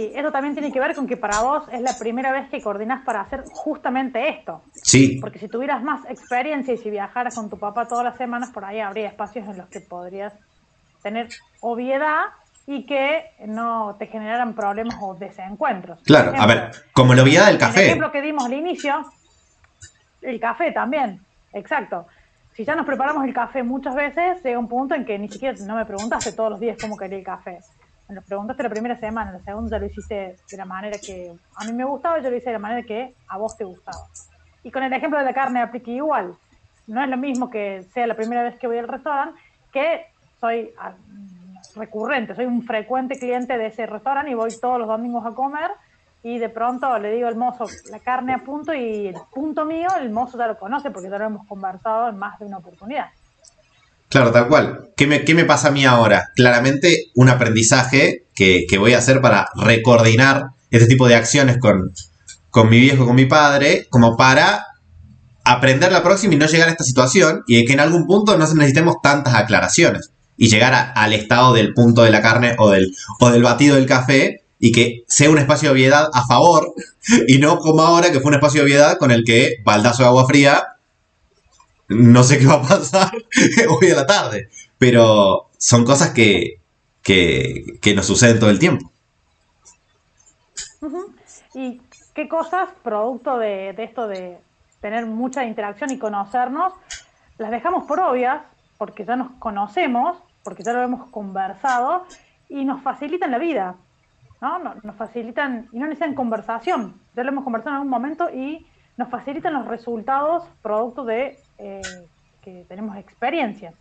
Y 0.02 0.18
eso 0.18 0.32
también 0.32 0.54
tiene 0.54 0.73
que 0.73 0.80
ver 0.80 0.94
con 0.97 1.06
que 1.06 1.16
para 1.16 1.42
vos 1.42 1.62
es 1.71 1.80
la 1.80 1.97
primera 1.99 2.32
vez 2.32 2.49
que 2.50 2.61
coordinás 2.61 3.04
para 3.04 3.21
hacer 3.21 3.44
justamente 3.52 4.28
esto. 4.28 4.62
Sí, 4.75 5.18
Porque 5.21 5.38
si 5.38 5.47
tuvieras 5.49 5.82
más 5.82 6.04
experiencia 6.11 6.75
y 6.75 6.78
si 6.78 6.90
viajaras 6.90 7.35
con 7.37 7.49
tu 7.49 7.56
papá 7.59 7.87
todas 7.87 8.04
las 8.04 8.16
semanas, 8.16 8.50
por 8.50 8.64
ahí 8.64 8.80
habría 8.80 9.06
espacios 9.09 9.47
en 9.49 9.59
los 9.59 9.68
que 9.68 9.80
podrías 9.80 10.32
tener 11.02 11.28
obviedad 11.61 12.23
y 12.66 12.85
que 12.87 13.25
no 13.47 13.94
te 13.99 14.06
generaran 14.09 14.54
problemas 14.54 14.97
o 15.00 15.14
desencuentros. 15.14 16.00
claro. 16.04 16.32
A 16.37 16.47
ver, 16.47 16.71
como 16.92 17.14
la 17.14 17.23
obviedad 17.23 17.47
del 17.47 17.54
El 17.54 17.61
café. 17.61 17.85
ejemplo 17.87 18.11
que 18.11 18.23
dimos 18.23 18.44
al 18.44 18.54
inicio, 18.54 19.04
el 20.21 20.40
café 20.40 20.73
también, 20.73 21.21
exacto. 21.52 22.06
Si 22.54 22.64
ya 22.64 22.75
nos 22.75 22.87
preparamos 22.87 23.25
el 23.25 23.32
café 23.32 23.62
muchas 23.62 23.94
veces, 23.94 24.42
llega 24.42 24.59
un 24.59 24.68
punto 24.68 24.94
en 24.94 25.04
que 25.04 25.18
ni 25.18 25.28
siquiera 25.28 25.56
no 25.64 25.76
me 25.76 25.87
preguntaste 25.87 26.32
todos 26.32 26.50
los 26.50 26.61
días 26.61 26.76
cómo 26.80 26.97
quería 26.97 27.18
el 27.18 27.25
café. 27.25 27.61
Lo 28.14 28.23
preguntaste 28.23 28.62
la 28.62 28.69
primera 28.69 28.97
semana, 28.97 29.33
la 29.33 29.40
segunda 29.40 29.71
ya 29.71 29.78
lo 29.78 29.87
hiciste 29.87 30.37
de 30.50 30.57
la 30.57 30.64
manera 30.64 30.99
que 30.99 31.33
a 31.57 31.64
mí 31.64 31.73
me 31.73 31.85
gustaba, 31.85 32.21
yo 32.21 32.31
lo 32.31 32.37
hice 32.37 32.47
de 32.47 32.52
la 32.52 32.59
manera 32.59 32.83
que 32.83 33.14
a 33.28 33.38
vos 33.38 33.57
te 33.57 33.64
gustaba. 33.64 34.07
Y 34.62 34.71
con 34.71 34.83
el 34.83 34.92
ejemplo 34.92 35.19
de 35.19 35.25
la 35.25 35.35
carne 35.35 35.61
aplica 35.61 35.90
igual. 35.90 36.35
No 36.87 37.02
es 37.02 37.09
lo 37.09 37.16
mismo 37.16 37.50
que 37.50 37.85
sea 37.95 38.07
la 38.07 38.14
primera 38.14 38.42
vez 38.42 38.59
que 38.59 38.66
voy 38.66 38.78
al 38.78 38.88
restaurante, 38.88 39.40
que 39.73 40.07
soy 40.40 40.73
ah, 40.78 40.92
recurrente, 41.76 42.35
soy 42.35 42.45
un 42.45 42.62
frecuente 42.62 43.19
cliente 43.19 43.57
de 43.57 43.66
ese 43.66 43.87
restaurante 43.87 44.31
y 44.31 44.35
voy 44.35 44.50
todos 44.61 44.78
los 44.78 44.88
domingos 44.88 45.25
a 45.25 45.31
comer 45.31 45.71
y 46.23 46.38
de 46.38 46.49
pronto 46.49 46.99
le 46.99 47.12
digo 47.12 47.26
al 47.26 47.37
mozo 47.37 47.66
la 47.90 47.99
carne 47.99 48.35
a 48.35 48.38
punto 48.38 48.73
y 48.73 49.09
el 49.09 49.16
punto 49.33 49.64
mío, 49.64 49.88
el 50.00 50.11
mozo 50.11 50.38
ya 50.38 50.47
lo 50.47 50.59
conoce 50.59 50.90
porque 50.90 51.11
ya 51.11 51.19
lo 51.19 51.26
hemos 51.26 51.47
conversado 51.47 52.09
en 52.09 52.19
más 52.19 52.38
de 52.38 52.47
una 52.47 52.59
oportunidad. 52.59 53.07
Claro, 54.12 54.31
tal 54.31 54.47
cual. 54.47 54.90
¿Qué 54.95 55.07
me, 55.07 55.25
qué 55.25 55.35
me 55.35 55.47
pasa 55.47 55.69
a 55.69 55.71
mí 55.71 55.87
ahora? 55.87 56.28
Claramente 56.37 57.07
un 57.14 57.31
aprendizaje 57.31 58.26
que, 58.35 58.66
que 58.69 58.76
voy 58.76 58.92
a 58.92 58.99
hacer 58.99 59.23
para 59.23 59.49
recoordinar 59.57 60.49
este 60.71 60.87
tipo 60.87 61.09
de 61.09 61.14
acciones 61.14 61.57
con, 61.59 61.95
con 62.50 62.69
mi 62.69 62.78
viejo, 62.78 63.07
con 63.07 63.16
mi 63.16 63.25
padre, 63.25 63.87
como 63.88 64.14
para 64.19 64.66
aprender 65.45 65.90
la 65.90 66.02
próxima 66.02 66.35
y 66.35 66.37
no 66.37 66.45
llegar 66.45 66.69
a 66.69 66.73
esta 66.73 66.85
situación 66.85 67.42
y 67.47 67.64
que 67.64 67.73
en 67.73 67.81
algún 67.81 68.07
punto 68.07 68.37
no 68.37 68.47
necesitemos 68.54 68.97
tantas 69.02 69.35
aclaraciones. 69.35 70.11
y 70.37 70.49
llegar 70.50 70.92
al 70.95 71.12
estado 71.14 71.54
del 71.54 71.73
punto 71.73 72.02
de 72.02 72.11
la 72.11 72.21
carne 72.21 72.54
o 72.59 72.69
del, 72.69 72.95
o 73.19 73.31
del 73.31 73.42
batido 73.42 73.76
del 73.76 73.87
café 73.87 74.42
y 74.59 74.73
que 74.73 75.04
sea 75.09 75.31
un 75.31 75.38
espacio 75.38 75.71
de 75.71 75.75
obviedad 75.75 76.11
a 76.12 76.26
favor 76.26 76.75
y 77.28 77.38
no 77.38 77.61
como 77.61 77.81
ahora 77.81 78.12
que 78.12 78.21
fue 78.21 78.28
un 78.28 78.35
espacio 78.35 78.61
de 78.61 78.66
obviedad 78.66 78.99
con 78.99 79.11
el 79.11 79.25
que 79.25 79.54
baldazo 79.64 80.02
de 80.02 80.09
agua 80.11 80.26
fría, 80.26 80.64
no 81.94 82.22
sé 82.22 82.38
qué 82.38 82.46
va 82.46 82.54
a 82.54 82.62
pasar 82.62 83.11
hoy 83.80 83.90
a 83.90 83.96
la 83.96 84.06
tarde, 84.06 84.49
pero 84.78 85.49
son 85.58 85.84
cosas 85.84 86.11
que, 86.11 86.61
que, 87.02 87.92
nos 87.94 88.06
suceden 88.06 88.38
todo 88.38 88.50
el 88.50 88.58
tiempo. 88.58 88.90
¿Y 91.54 91.80
qué 92.14 92.28
cosas, 92.28 92.68
producto 92.82 93.38
de, 93.38 93.70
esto 93.78 94.06
de 94.08 94.38
tener 94.80 95.06
mucha 95.06 95.44
interacción 95.44 95.90
y 95.90 95.99
conocernos, 95.99 96.72
las 97.38 97.50
dejamos 97.50 97.84
por 97.84 98.00
obvias, 98.00 98.42
porque 98.78 99.04
ya 99.04 99.16
nos 99.16 99.30
conocemos, 99.38 100.18
porque 100.42 100.64
ya 100.64 100.72
lo 100.72 100.82
hemos 100.82 101.11
conversado, 101.11 102.06
y 102.49 102.64
nos 102.64 102.82
facilitan 102.82 103.30
la 103.30 103.38
vida, 103.38 103.76
¿no? 104.40 104.58
Nos 104.82 104.96
facilitan, 104.96 105.68
y 105.72 105.78
no 105.78 105.87
necesitan 105.87 106.14
conversación, 106.14 107.00
ya 107.14 107.22
lo 107.22 107.30
hemos 107.30 107.44
conversado 107.44 107.70
en 107.70 107.76
algún 107.76 107.90
momento, 107.90 108.28
y 108.30 108.66
nos 109.02 109.11
facilitan 109.11 109.52
los 109.52 109.66
resultados 109.66 110.44
producto 110.62 111.04
de 111.04 111.37
eh, 111.59 111.80
que 112.40 112.64
tenemos 112.68 112.97
experiencias. 112.97 113.75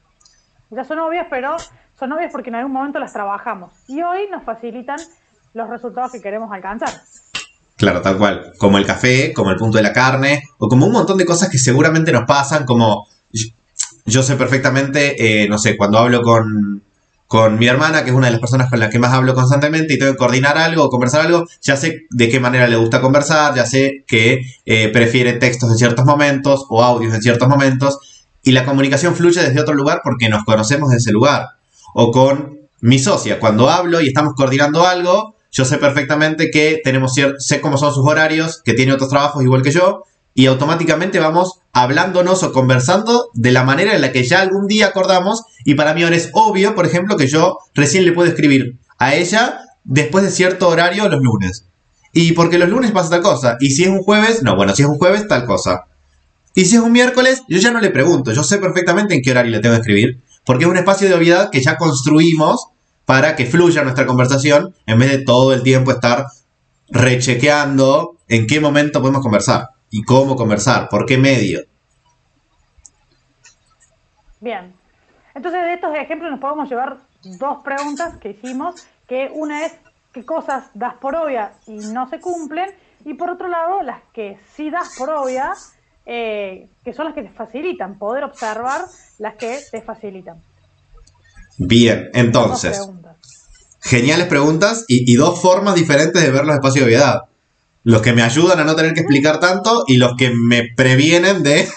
Ya 0.71 0.83
son 0.83 0.97
obvias, 0.97 1.27
pero 1.29 1.57
son 1.99 2.11
obvias 2.11 2.31
porque 2.31 2.49
en 2.49 2.55
algún 2.55 2.71
momento 2.71 2.97
las 2.97 3.13
trabajamos. 3.13 3.71
Y 3.87 4.01
hoy 4.01 4.27
nos 4.31 4.43
facilitan 4.43 4.97
los 5.53 5.69
resultados 5.69 6.11
que 6.11 6.21
queremos 6.21 6.51
alcanzar. 6.51 6.89
Claro, 7.77 8.01
tal 8.01 8.17
cual. 8.17 8.53
Como 8.57 8.79
el 8.79 8.85
café, 8.87 9.31
como 9.31 9.51
el 9.51 9.57
punto 9.57 9.77
de 9.77 9.83
la 9.83 9.93
carne, 9.93 10.41
o 10.57 10.67
como 10.67 10.87
un 10.87 10.93
montón 10.93 11.19
de 11.19 11.25
cosas 11.25 11.49
que 11.49 11.59
seguramente 11.59 12.11
nos 12.11 12.25
pasan, 12.25 12.65
como 12.65 13.07
yo 14.05 14.23
sé 14.23 14.35
perfectamente, 14.37 15.43
eh, 15.43 15.47
no 15.47 15.59
sé, 15.59 15.77
cuando 15.77 15.99
hablo 15.99 16.23
con, 16.23 16.81
con 17.31 17.57
mi 17.57 17.65
hermana, 17.65 18.03
que 18.03 18.09
es 18.09 18.15
una 18.15 18.25
de 18.25 18.33
las 18.33 18.41
personas 18.41 18.69
con 18.69 18.77
las 18.77 18.89
que 18.89 19.00
más 19.00 19.13
hablo 19.13 19.33
constantemente 19.33 19.93
y 19.93 19.97
tengo 19.97 20.11
que 20.11 20.17
coordinar 20.17 20.57
algo 20.57 20.89
conversar 20.89 21.21
algo, 21.21 21.45
ya 21.61 21.77
sé 21.77 22.01
de 22.09 22.27
qué 22.27 22.41
manera 22.41 22.67
le 22.67 22.75
gusta 22.75 23.00
conversar, 23.00 23.55
ya 23.55 23.65
sé 23.65 24.03
que 24.05 24.41
eh, 24.65 24.89
prefiere 24.89 25.31
textos 25.31 25.71
en 25.71 25.77
ciertos 25.77 26.03
momentos 26.03 26.65
o 26.67 26.83
audios 26.83 27.13
en 27.13 27.21
ciertos 27.21 27.47
momentos 27.47 28.00
y 28.43 28.51
la 28.51 28.65
comunicación 28.65 29.15
fluye 29.15 29.41
desde 29.41 29.61
otro 29.61 29.73
lugar 29.73 30.01
porque 30.03 30.27
nos 30.27 30.43
conocemos 30.43 30.89
de 30.89 30.97
ese 30.97 31.13
lugar. 31.13 31.51
O 31.93 32.11
con 32.11 32.59
mi 32.81 33.00
socia, 33.00 33.39
cuando 33.39 33.69
hablo 33.69 34.01
y 34.01 34.07
estamos 34.07 34.33
coordinando 34.35 34.85
algo, 34.85 35.38
yo 35.53 35.63
sé 35.63 35.77
perfectamente 35.77 36.51
que 36.51 36.81
tenemos 36.83 37.13
sé 37.13 37.61
cómo 37.61 37.77
son 37.77 37.93
sus 37.93 38.05
horarios, 38.05 38.61
que 38.61 38.73
tiene 38.73 38.91
otros 38.91 39.09
trabajos 39.09 39.41
igual 39.41 39.61
que 39.61 39.71
yo, 39.71 40.03
y 40.33 40.45
automáticamente 40.45 41.19
vamos 41.19 41.59
hablándonos 41.73 42.43
o 42.43 42.51
conversando 42.51 43.29
de 43.33 43.51
la 43.51 43.63
manera 43.63 43.95
en 43.95 44.01
la 44.01 44.11
que 44.11 44.23
ya 44.23 44.41
algún 44.41 44.67
día 44.67 44.88
acordamos 44.88 45.43
y 45.65 45.75
para 45.75 45.93
mí 45.93 46.03
ahora 46.03 46.15
es 46.15 46.29
obvio, 46.33 46.75
por 46.75 46.85
ejemplo, 46.85 47.17
que 47.17 47.27
yo 47.27 47.57
recién 47.73 48.05
le 48.05 48.13
puedo 48.13 48.29
escribir 48.29 48.77
a 48.97 49.15
ella 49.15 49.59
después 49.83 50.23
de 50.23 50.31
cierto 50.31 50.69
horario 50.69 51.09
los 51.09 51.21
lunes. 51.21 51.65
Y 52.13 52.33
porque 52.33 52.57
los 52.57 52.69
lunes 52.69 52.91
pasa 52.91 53.09
tal 53.09 53.21
cosa. 53.21 53.57
Y 53.59 53.71
si 53.71 53.83
es 53.83 53.89
un 53.89 54.03
jueves, 54.03 54.43
no, 54.43 54.55
bueno, 54.55 54.75
si 54.75 54.83
es 54.83 54.89
un 54.89 54.97
jueves, 54.97 55.27
tal 55.27 55.45
cosa. 55.45 55.85
Y 56.53 56.65
si 56.65 56.75
es 56.75 56.81
un 56.81 56.91
miércoles, 56.91 57.43
yo 57.47 57.57
ya 57.59 57.71
no 57.71 57.79
le 57.79 57.89
pregunto, 57.89 58.33
yo 58.33 58.43
sé 58.43 58.57
perfectamente 58.57 59.15
en 59.15 59.21
qué 59.21 59.31
horario 59.31 59.51
le 59.51 59.59
tengo 59.59 59.75
que 59.75 59.81
escribir, 59.81 60.21
porque 60.45 60.65
es 60.65 60.69
un 60.69 60.77
espacio 60.77 61.07
de 61.07 61.13
obviedad 61.13 61.50
que 61.50 61.61
ya 61.61 61.77
construimos 61.77 62.67
para 63.05 63.35
que 63.35 63.45
fluya 63.45 63.83
nuestra 63.83 64.05
conversación 64.05 64.75
en 64.85 65.00
vez 65.00 65.11
de 65.11 65.19
todo 65.19 65.53
el 65.53 65.63
tiempo 65.63 65.91
estar 65.91 66.25
rechequeando 66.89 68.17
en 68.27 68.47
qué 68.47 68.59
momento 68.59 69.00
podemos 69.00 69.21
conversar 69.21 69.69
y 69.91 70.03
cómo 70.03 70.36
conversar, 70.36 70.88
por 70.89 71.05
qué 71.05 71.17
medio. 71.17 71.62
Bien. 74.39 74.74
Entonces, 75.36 75.62
de 75.62 75.74
estos 75.74 75.95
ejemplos 75.95 76.31
nos 76.31 76.39
podemos 76.39 76.69
llevar 76.69 76.98
dos 77.24 77.63
preguntas 77.63 78.17
que 78.17 78.31
hicimos, 78.31 78.88
que 79.07 79.29
una 79.33 79.65
es 79.65 79.74
qué 80.13 80.25
cosas 80.25 80.65
das 80.74 80.95
por 80.95 81.15
obvia 81.15 81.53
y 81.67 81.74
no 81.75 82.10
se 82.10 82.19
cumplen, 82.19 82.71
y 83.05 83.13
por 83.13 83.29
otro 83.29 83.48
lado, 83.48 83.81
las 83.83 84.01
que 84.13 84.39
sí 84.55 84.69
das 84.69 84.95
por 84.98 85.10
obvia, 85.10 85.53
eh, 86.05 86.69
que 86.83 86.93
son 86.93 87.05
las 87.05 87.13
que 87.13 87.24
te 87.24 87.29
facilitan, 87.29 87.98
poder 87.98 88.24
observar 88.24 88.86
las 89.19 89.36
que 89.36 89.60
te 89.71 89.81
facilitan. 89.81 90.41
Bien, 91.57 92.10
entonces. 92.13 92.89
Geniales 93.81 94.27
preguntas 94.27 94.86
y, 94.88 95.12
y, 95.12 95.15
dos 95.15 95.41
formas 95.41 95.75
diferentes 95.75 96.21
de 96.21 96.31
ver 96.31 96.45
los 96.45 96.55
espacios 96.55 96.86
de 96.86 96.91
obviedad 96.91 97.30
los 97.83 98.01
que 98.01 98.13
me 98.13 98.21
ayudan 98.21 98.59
a 98.59 98.63
no 98.63 98.75
tener 98.75 98.93
que 98.93 99.01
explicar 99.01 99.39
tanto 99.39 99.83
y 99.88 99.97
los 99.97 100.15
que 100.15 100.31
me 100.33 100.69
previenen 100.75 101.43
de, 101.43 101.67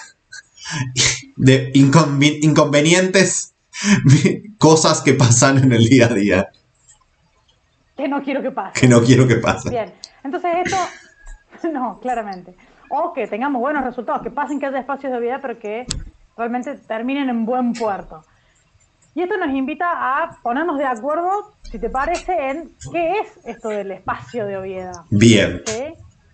de 1.35 1.71
inconvenientes 1.73 3.53
cosas 4.57 5.01
que 5.01 5.13
pasan 5.13 5.57
en 5.57 5.71
el 5.71 5.85
día 5.85 6.05
a 6.05 6.13
día. 6.13 6.49
Que 7.95 8.07
no 8.07 8.21
quiero 8.23 8.41
que 8.41 8.51
pase. 8.51 8.79
Que 8.79 8.87
no 8.87 9.01
quiero 9.01 9.27
que 9.27 9.35
pase. 9.35 9.69
Bien, 9.69 9.93
entonces 10.23 10.51
esto, 10.65 10.77
no, 11.73 11.99
claramente. 11.99 12.55
O 12.89 13.13
que 13.13 13.27
tengamos 13.27 13.61
buenos 13.61 13.83
resultados, 13.83 14.21
que 14.21 14.31
pasen 14.31 14.59
que 14.59 14.67
haya 14.67 14.79
espacios 14.79 15.11
de 15.11 15.19
vida, 15.19 15.39
pero 15.41 15.57
que 15.57 15.85
realmente 16.37 16.75
terminen 16.75 17.29
en 17.29 17.45
buen 17.45 17.73
puerto. 17.73 18.23
Y 19.15 19.21
esto 19.21 19.37
nos 19.37 19.49
invita 19.49 19.85
a 19.89 20.37
ponernos 20.41 20.77
de 20.77 20.85
acuerdo, 20.85 21.53
si 21.71 21.79
te 21.79 21.89
parece, 21.89 22.33
en 22.49 22.71
qué 22.91 23.19
es 23.19 23.39
esto 23.45 23.69
del 23.69 23.91
espacio 23.91 24.45
de 24.45 24.57
obviedad. 24.57 25.01
Bien. 25.09 25.61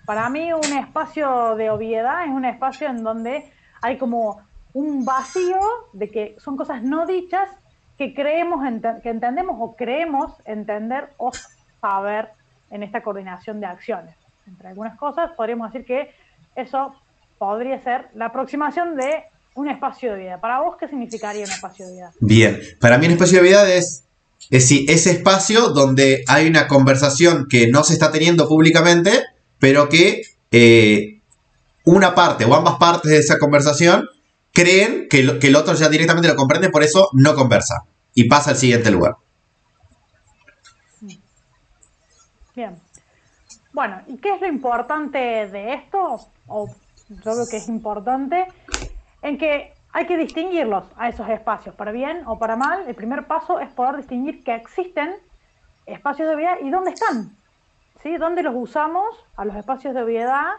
Para 0.05 0.29
mí 0.29 0.51
un 0.53 0.77
espacio 0.77 1.55
de 1.55 1.69
obviedad 1.69 2.25
es 2.25 2.31
un 2.31 2.45
espacio 2.45 2.87
en 2.87 3.03
donde 3.03 3.51
hay 3.81 3.97
como 3.97 4.41
un 4.73 5.05
vacío 5.05 5.59
de 5.93 6.09
que 6.09 6.35
son 6.39 6.57
cosas 6.57 6.83
no 6.83 7.05
dichas 7.05 7.49
que 7.97 8.13
creemos, 8.13 8.61
que 9.03 9.09
entendemos 9.09 9.57
o 9.59 9.75
creemos 9.75 10.33
entender 10.45 11.09
o 11.17 11.31
saber 11.79 12.29
en 12.69 12.83
esta 12.83 13.01
coordinación 13.01 13.59
de 13.59 13.67
acciones. 13.67 14.15
Entre 14.47 14.69
algunas 14.69 14.97
cosas 14.97 15.31
podríamos 15.37 15.71
decir 15.71 15.85
que 15.85 16.11
eso 16.55 16.95
podría 17.37 17.81
ser 17.81 18.07
la 18.15 18.25
aproximación 18.27 18.95
de 18.95 19.23
un 19.55 19.69
espacio 19.69 20.13
de 20.13 20.19
vida. 20.19 20.41
Para 20.41 20.61
vos, 20.61 20.77
¿qué 20.77 20.87
significaría 20.87 21.43
un 21.43 21.51
espacio 21.51 21.87
de 21.87 21.93
vida? 21.93 22.11
Bien, 22.19 22.59
para 22.79 22.97
mí 22.97 23.05
un 23.07 23.13
espacio 23.13 23.41
de 23.41 23.43
vida 23.43 23.71
es, 23.73 24.07
es 24.51 24.69
ese 24.71 25.11
espacio 25.11 25.69
donde 25.69 26.23
hay 26.27 26.47
una 26.47 26.67
conversación 26.67 27.47
que 27.49 27.69
no 27.71 27.83
se 27.83 27.93
está 27.93 28.11
teniendo 28.11 28.47
públicamente, 28.47 29.23
pero 29.59 29.87
que 29.87 30.23
eh, 30.51 31.21
una 31.85 32.13
parte 32.13 32.43
o 32.43 32.53
ambas 32.53 32.75
partes 32.75 33.11
de 33.11 33.17
esa 33.17 33.39
conversación 33.39 34.07
creen 34.51 35.07
que, 35.09 35.39
que 35.39 35.47
el 35.47 35.55
otro 35.55 35.73
ya 35.73 35.87
directamente 35.87 36.27
lo 36.27 36.35
comprende, 36.35 36.69
por 36.69 36.83
eso 36.83 37.09
no 37.13 37.33
conversa 37.33 37.85
y 38.13 38.25
pasa 38.25 38.51
al 38.51 38.57
siguiente 38.57 38.91
lugar. 38.91 39.15
Bien. 42.53 42.77
Bueno, 43.71 44.01
¿y 44.07 44.17
qué 44.17 44.35
es 44.35 44.41
lo 44.41 44.47
importante 44.47 45.17
de 45.17 45.73
esto? 45.75 46.27
O 46.47 46.67
yo 47.07 47.21
creo 47.21 47.47
que 47.49 47.57
es 47.57 47.69
importante 47.69 48.45
en 49.21 49.37
que 49.37 49.73
hay 49.93 50.05
que 50.05 50.17
distinguirlos 50.17 50.85
a 50.97 51.09
esos 51.09 51.27
espacios, 51.29 51.75
para 51.75 51.91
bien 51.91 52.21
o 52.25 52.39
para 52.39 52.55
mal. 52.55 52.85
El 52.87 52.95
primer 52.95 53.27
paso 53.27 53.59
es 53.59 53.69
poder 53.71 53.97
distinguir 53.97 54.43
que 54.43 54.55
existen 54.55 55.15
espacios 55.85 56.27
de 56.29 56.35
obviedad 56.35 56.57
y 56.63 56.69
dónde 56.69 56.91
están, 56.91 57.35
¿sí? 58.01 58.17
Dónde 58.17 58.43
los 58.43 58.55
usamos 58.55 59.05
a 59.35 59.45
los 59.45 59.55
espacios 59.55 59.93
de 59.93 60.01
obviedad 60.01 60.53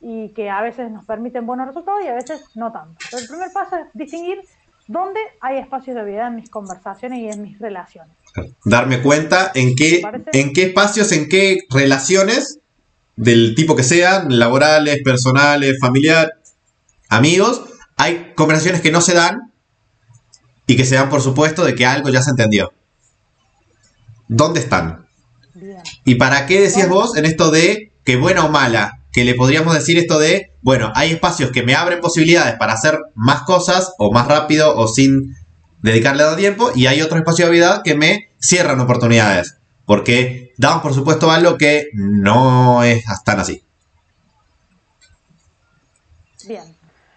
y 0.00 0.30
que 0.30 0.50
a 0.50 0.62
veces 0.62 0.90
nos 0.90 1.04
permiten 1.04 1.46
buenos 1.46 1.68
resultados 1.68 2.04
y 2.04 2.08
a 2.08 2.14
veces 2.14 2.42
no 2.54 2.72
tanto. 2.72 2.96
el 3.16 3.26
primer 3.26 3.52
paso 3.52 3.76
es 3.76 3.86
distinguir 3.94 4.40
dónde 4.88 5.20
hay 5.40 5.58
espacios 5.58 5.96
de 5.96 6.02
obviedad 6.02 6.28
en 6.28 6.36
mis 6.36 6.50
conversaciones 6.50 7.18
y 7.20 7.28
en 7.28 7.42
mis 7.42 7.58
relaciones. 7.58 8.14
Darme 8.64 9.00
cuenta 9.00 9.52
en 9.54 9.74
qué, 9.74 10.02
en 10.32 10.52
qué 10.52 10.64
espacios, 10.64 11.12
en 11.12 11.28
qué 11.28 11.60
relaciones, 11.70 12.60
del 13.16 13.54
tipo 13.54 13.74
que 13.74 13.82
sean, 13.82 14.38
laborales, 14.38 15.02
personales, 15.02 15.78
familiares, 15.80 16.34
amigos, 17.08 17.75
hay 17.96 18.32
conversaciones 18.34 18.82
que 18.82 18.92
no 18.92 19.00
se 19.00 19.14
dan 19.14 19.52
y 20.66 20.76
que 20.76 20.84
se 20.84 20.96
dan 20.96 21.08
por 21.08 21.22
supuesto 21.22 21.64
de 21.64 21.74
que 21.74 21.86
algo 21.86 22.10
ya 22.10 22.22
se 22.22 22.30
entendió. 22.30 22.72
¿Dónde 24.28 24.60
están? 24.60 25.06
¿Y 26.04 26.16
para 26.16 26.46
qué 26.46 26.60
decías 26.60 26.88
vos 26.88 27.16
en 27.16 27.24
esto 27.24 27.50
de 27.50 27.92
que 28.04 28.16
buena 28.16 28.44
o 28.44 28.50
mala? 28.50 29.00
Que 29.12 29.24
le 29.24 29.34
podríamos 29.34 29.72
decir 29.72 29.96
esto 29.96 30.18
de, 30.18 30.52
bueno, 30.60 30.92
hay 30.94 31.12
espacios 31.12 31.50
que 31.50 31.62
me 31.62 31.74
abren 31.74 32.00
posibilidades 32.00 32.56
para 32.56 32.74
hacer 32.74 32.98
más 33.14 33.42
cosas 33.42 33.92
o 33.98 34.12
más 34.12 34.28
rápido 34.28 34.76
o 34.76 34.88
sin 34.88 35.34
dedicarle 35.80 36.24
tanto 36.24 36.36
tiempo 36.36 36.72
y 36.74 36.86
hay 36.86 37.00
otros 37.00 37.20
espacios 37.20 37.48
de 37.48 37.54
vida 37.54 37.80
que 37.82 37.94
me 37.94 38.30
cierran 38.38 38.80
oportunidades. 38.80 39.56
Porque 39.86 40.52
damos 40.58 40.82
por 40.82 40.92
supuesto 40.92 41.30
algo 41.30 41.56
que 41.56 41.86
no 41.94 42.82
es 42.82 43.04
tan 43.24 43.40
así. 43.40 43.62
Bien. 46.46 46.76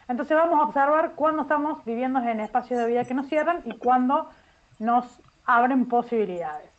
Entonces 0.10 0.36
vamos 0.36 0.60
a 0.60 0.64
observar 0.64 1.12
cuándo 1.14 1.44
estamos 1.44 1.86
viviendo 1.86 2.20
en 2.20 2.40
espacios 2.40 2.80
de 2.80 2.88
vida 2.88 3.06
que 3.06 3.14
nos 3.14 3.28
cierran 3.28 3.62
y 3.64 3.78
cuándo 3.78 4.28
nos 4.80 5.06
abren 5.46 5.88
posibilidades. 5.88 6.72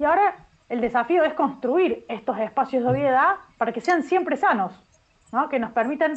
Y 0.00 0.04
ahora 0.04 0.34
el 0.68 0.80
desafío 0.80 1.22
es 1.22 1.34
construir 1.34 2.04
estos 2.08 2.36
espacios 2.38 2.82
de 2.82 2.90
obviedad 2.90 3.36
para 3.58 3.72
que 3.72 3.80
sean 3.80 4.02
siempre 4.02 4.36
sanos, 4.36 4.72
que 5.50 5.60
nos 5.60 5.70
permitan 5.70 6.14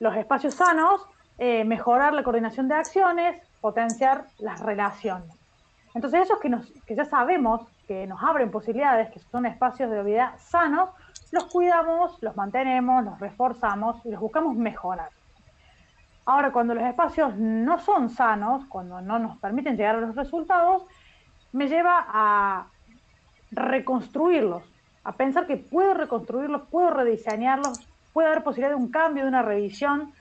los 0.00 0.16
espacios 0.16 0.54
sanos 0.54 1.06
eh, 1.38 1.64
mejorar 1.64 2.14
la 2.14 2.24
coordinación 2.24 2.66
de 2.66 2.74
acciones, 2.74 3.40
potenciar 3.60 4.24
las 4.38 4.58
relaciones. 4.60 5.30
Entonces 5.94 6.22
esos 6.22 6.40
que, 6.40 6.50
que 6.84 6.96
ya 6.96 7.04
sabemos 7.04 7.62
que 7.86 8.08
nos 8.08 8.20
abren 8.24 8.50
posibilidades, 8.50 9.08
que 9.12 9.20
son 9.20 9.46
espacios 9.46 9.88
de 9.88 10.00
obviedad 10.00 10.34
sanos, 10.38 10.90
los 11.30 11.44
cuidamos, 11.44 12.20
los 12.22 12.36
mantenemos, 12.36 13.04
los 13.04 13.20
reforzamos 13.20 14.04
y 14.04 14.10
los 14.10 14.20
buscamos 14.20 14.56
mejorar. 14.56 15.10
Ahora, 16.24 16.52
cuando 16.52 16.74
los 16.74 16.84
espacios 16.84 17.36
no 17.36 17.78
son 17.80 18.10
sanos, 18.10 18.64
cuando 18.68 19.00
no 19.00 19.18
nos 19.18 19.38
permiten 19.38 19.76
llegar 19.76 19.96
a 19.96 20.00
los 20.00 20.14
resultados, 20.14 20.84
me 21.52 21.68
lleva 21.68 22.06
a 22.08 22.66
reconstruirlos, 23.50 24.62
a 25.04 25.12
pensar 25.12 25.46
que 25.46 25.56
puedo 25.56 25.94
reconstruirlos, 25.94 26.62
puedo 26.70 26.90
rediseñarlos, 26.90 27.80
puede 28.12 28.28
haber 28.28 28.44
posibilidad 28.44 28.76
de 28.76 28.82
un 28.82 28.90
cambio, 28.90 29.24
de 29.24 29.28
una 29.28 29.42
revisión, 29.42 30.12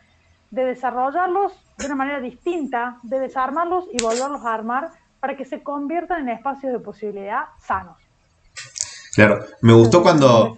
de 0.49 0.65
desarrollarlos 0.65 1.53
de 1.77 1.85
una 1.87 1.95
manera 1.95 2.19
distinta, 2.19 2.99
de 3.03 3.19
desarmarlos 3.19 3.85
y 3.91 4.01
volverlos 4.01 4.45
a 4.45 4.53
armar 4.53 4.91
para 5.19 5.35
que 5.35 5.45
se 5.45 5.63
conviertan 5.63 6.21
en 6.21 6.29
espacios 6.29 6.73
de 6.73 6.79
posibilidad 6.79 7.45
sanos. 7.59 7.97
Claro, 9.13 9.39
me 9.61 9.73
gustó 9.73 10.01
cuando... 10.01 10.55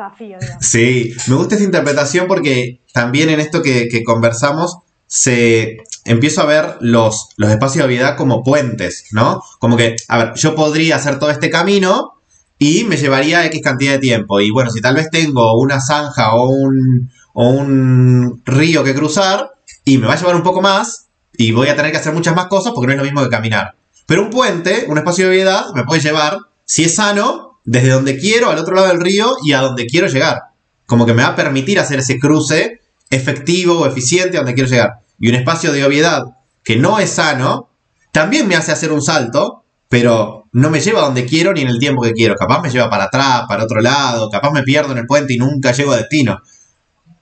sí, 0.59 1.11
me 1.27 1.35
gusta 1.35 1.55
esta 1.55 1.65
interpretación 1.65 2.27
porque 2.27 2.81
también 2.93 3.29
en 3.29 3.39
esto 3.39 3.61
que, 3.61 4.03
conversamos 4.05 4.79
se 5.15 5.77
empiezo 6.05 6.41
a 6.41 6.45
ver 6.45 6.77
los, 6.79 7.29
los 7.37 7.51
espacios 7.51 7.85
de 7.85 7.93
vida 7.93 8.15
como 8.15 8.43
puentes, 8.43 9.05
¿no? 9.11 9.43
Como 9.59 9.77
que, 9.77 9.95
a 10.07 10.17
ver, 10.17 10.33
yo 10.33 10.55
podría 10.55 10.95
hacer 10.95 11.19
todo 11.19 11.29
este 11.29 11.51
camino 11.51 12.13
y 12.57 12.83
me 12.85 12.97
llevaría 12.97 13.45
X 13.45 13.61
cantidad 13.63 13.91
de 13.91 13.99
tiempo. 13.99 14.41
Y 14.41 14.49
bueno, 14.49 14.71
si 14.71 14.81
tal 14.81 14.95
vez 14.95 15.11
tengo 15.11 15.55
una 15.59 15.79
zanja 15.79 16.33
o 16.33 16.49
un, 16.49 17.11
o 17.33 17.47
un 17.47 18.41
río 18.43 18.83
que 18.83 18.95
cruzar 18.95 19.51
y 19.85 19.99
me 19.99 20.07
va 20.07 20.13
a 20.13 20.17
llevar 20.17 20.35
un 20.35 20.41
poco 20.41 20.63
más 20.63 21.05
y 21.37 21.51
voy 21.51 21.67
a 21.67 21.75
tener 21.75 21.91
que 21.91 21.99
hacer 21.99 22.13
muchas 22.13 22.35
más 22.35 22.47
cosas 22.47 22.73
porque 22.73 22.87
no 22.87 22.93
es 22.93 22.97
lo 22.97 23.05
mismo 23.05 23.21
que 23.21 23.29
caminar. 23.29 23.75
Pero 24.07 24.23
un 24.23 24.31
puente, 24.31 24.85
un 24.87 24.97
espacio 24.97 25.25
de 25.25 25.29
obviedad, 25.29 25.67
me 25.75 25.83
puede 25.83 26.01
llevar, 26.01 26.39
si 26.65 26.85
es 26.85 26.95
sano, 26.95 27.59
desde 27.65 27.89
donde 27.89 28.17
quiero, 28.17 28.49
al 28.49 28.57
otro 28.57 28.73
lado 28.73 28.87
del 28.87 28.99
río 28.99 29.35
y 29.43 29.53
a 29.53 29.61
donde 29.61 29.85
quiero 29.85 30.07
llegar. 30.07 30.39
Como 30.87 31.05
que 31.05 31.13
me 31.13 31.21
va 31.21 31.29
a 31.29 31.35
permitir 31.35 31.79
hacer 31.79 31.99
ese 31.99 32.17
cruce 32.17 32.79
efectivo 33.11 33.79
o 33.79 33.85
eficiente 33.85 34.37
a 34.37 34.39
donde 34.39 34.55
quiero 34.55 34.69
llegar. 34.69 35.02
Y 35.19 35.29
un 35.29 35.35
espacio 35.35 35.71
de 35.71 35.85
obviedad 35.85 36.23
que 36.63 36.77
no 36.77 36.99
es 36.99 37.11
sano, 37.11 37.69
también 38.11 38.47
me 38.47 38.55
hace 38.55 38.71
hacer 38.71 38.91
un 38.91 39.01
salto, 39.01 39.63
pero 39.89 40.45
no 40.53 40.69
me 40.69 40.79
lleva 40.79 41.01
donde 41.01 41.25
quiero 41.25 41.53
ni 41.53 41.61
en 41.61 41.67
el 41.67 41.79
tiempo 41.79 42.01
que 42.01 42.13
quiero. 42.13 42.35
Capaz 42.35 42.61
me 42.61 42.69
lleva 42.69 42.89
para 42.89 43.05
atrás, 43.05 43.43
para 43.47 43.63
otro 43.63 43.81
lado, 43.81 44.29
capaz 44.29 44.51
me 44.51 44.63
pierdo 44.63 44.91
en 44.91 44.99
el 44.99 45.05
puente 45.05 45.33
y 45.33 45.37
nunca 45.37 45.71
llego 45.71 45.91
a 45.91 45.97
destino. 45.97 46.39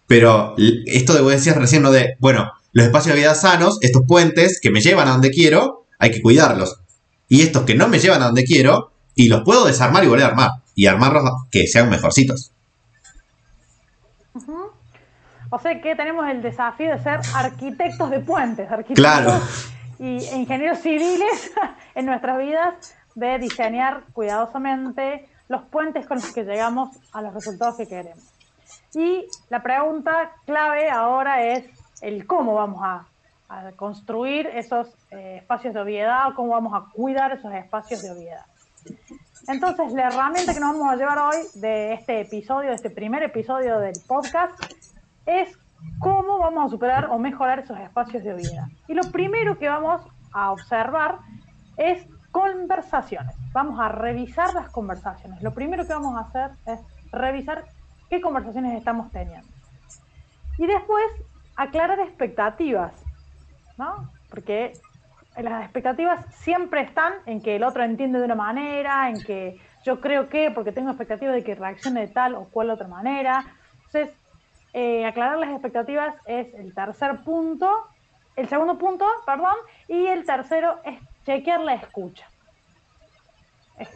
Pero 0.07 0.55
esto 0.85 1.13
de, 1.13 1.31
decir 1.31 1.53
recién, 1.53 1.81
¿no? 1.81 1.91
De, 1.91 2.15
bueno, 2.19 2.51
los 2.73 2.85
espacios 2.85 3.15
de 3.15 3.21
vida 3.21 3.35
sanos, 3.35 3.77
estos 3.81 4.03
puentes 4.07 4.59
que 4.61 4.69
me 4.69 4.81
llevan 4.81 5.07
a 5.07 5.11
donde 5.11 5.31
quiero, 5.31 5.85
hay 5.99 6.11
que 6.11 6.21
cuidarlos. 6.21 6.81
Y 7.29 7.41
estos 7.41 7.63
que 7.63 7.75
no 7.75 7.87
me 7.87 7.99
llevan 7.99 8.21
a 8.21 8.25
donde 8.25 8.43
quiero, 8.43 8.91
y 9.15 9.29
los 9.29 9.41
puedo 9.43 9.65
desarmar 9.65 10.03
y 10.03 10.07
volver 10.07 10.25
a 10.25 10.29
armar. 10.29 10.49
Y 10.75 10.87
armarlos 10.87 11.23
que 11.49 11.67
sean 11.67 11.89
mejorcitos. 11.89 12.51
O 15.51 15.59
sea 15.59 15.79
que 15.79 15.95
tenemos 15.95 16.27
el 16.27 16.41
desafío 16.41 16.91
de 16.91 17.03
ser 17.03 17.19
arquitectos 17.35 18.09
de 18.09 18.19
puentes, 18.21 18.71
arquitectos 18.71 19.05
claro. 19.05 19.39
y 19.99 20.25
ingenieros 20.33 20.79
civiles 20.79 21.51
en 21.95 22.07
nuestras 22.07 22.39
vidas, 22.39 22.95
de 23.13 23.37
diseñar 23.37 24.03
cuidadosamente 24.13 25.29
los 25.49 25.61
puentes 25.63 26.07
con 26.07 26.17
los 26.17 26.33
que 26.33 26.43
llegamos 26.43 26.97
a 27.11 27.21
los 27.21 27.33
resultados 27.33 27.77
que 27.77 27.87
queremos. 27.87 28.23
Y 28.95 29.25
la 29.49 29.61
pregunta 29.61 30.31
clave 30.45 30.89
ahora 30.89 31.45
es 31.45 31.65
el 32.01 32.25
cómo 32.25 32.55
vamos 32.55 32.81
a 32.83 33.05
a 33.51 33.71
construir 33.73 34.47
esos 34.47 34.87
eh, 35.11 35.37
espacios 35.41 35.73
de 35.73 35.81
obviedad 35.81 36.29
o 36.29 36.35
cómo 36.35 36.51
vamos 36.53 36.73
a 36.73 36.89
cuidar 36.93 37.33
esos 37.33 37.53
espacios 37.53 38.01
de 38.01 38.11
obviedad. 38.11 38.45
Entonces, 39.47 39.91
la 39.91 40.07
herramienta 40.07 40.53
que 40.53 40.59
nos 40.61 40.73
vamos 40.73 40.93
a 40.93 40.95
llevar 40.95 41.17
hoy 41.19 41.37
de 41.55 41.93
este 41.93 42.21
episodio, 42.21 42.69
de 42.69 42.75
este 42.75 42.89
primer 42.89 43.23
episodio 43.23 43.79
del 43.79 43.95
podcast, 44.07 44.53
es 45.39 45.57
cómo 45.99 46.39
vamos 46.39 46.65
a 46.65 46.69
superar 46.69 47.05
o 47.05 47.17
mejorar 47.17 47.59
esos 47.59 47.79
espacios 47.79 48.23
de 48.23 48.33
obviedad. 48.33 48.67
Y 48.87 48.93
lo 48.93 49.03
primero 49.11 49.57
que 49.57 49.69
vamos 49.69 50.01
a 50.33 50.51
observar 50.51 51.19
es 51.77 52.05
conversaciones. 52.31 53.35
Vamos 53.53 53.79
a 53.79 53.89
revisar 53.89 54.53
las 54.53 54.69
conversaciones. 54.69 55.41
Lo 55.41 55.53
primero 55.53 55.85
que 55.85 55.93
vamos 55.93 56.15
a 56.15 56.21
hacer 56.21 56.51
es 56.65 56.79
revisar 57.11 57.65
qué 58.09 58.21
conversaciones 58.21 58.77
estamos 58.77 59.11
teniendo. 59.11 59.47
Y 60.57 60.65
después 60.67 61.05
aclarar 61.55 61.99
expectativas. 61.99 62.93
Porque 64.29 64.73
las 65.37 65.63
expectativas 65.63 66.25
siempre 66.35 66.81
están 66.81 67.13
en 67.25 67.41
que 67.41 67.55
el 67.55 67.63
otro 67.63 67.83
entiende 67.83 68.19
de 68.19 68.25
una 68.25 68.35
manera, 68.35 69.09
en 69.09 69.21
que 69.23 69.59
yo 69.83 69.99
creo 69.99 70.29
que, 70.29 70.51
porque 70.51 70.71
tengo 70.71 70.89
expectativas 70.89 71.33
de 71.33 71.43
que 71.43 71.55
reaccione 71.55 72.01
de 72.01 72.07
tal 72.07 72.35
o 72.35 72.45
cual 72.45 72.69
otra 72.69 72.87
manera. 72.87 73.43
Entonces, 73.85 74.15
eh, 74.73 75.05
aclarar 75.05 75.37
las 75.37 75.51
expectativas 75.51 76.15
es 76.25 76.53
el 76.53 76.73
tercer 76.73 77.21
punto, 77.23 77.69
el 78.35 78.47
segundo 78.47 78.77
punto, 78.77 79.05
perdón, 79.25 79.55
y 79.87 80.05
el 80.07 80.25
tercero 80.25 80.79
es 80.85 80.99
chequear 81.25 81.61
la 81.61 81.75
escucha. 81.75 82.25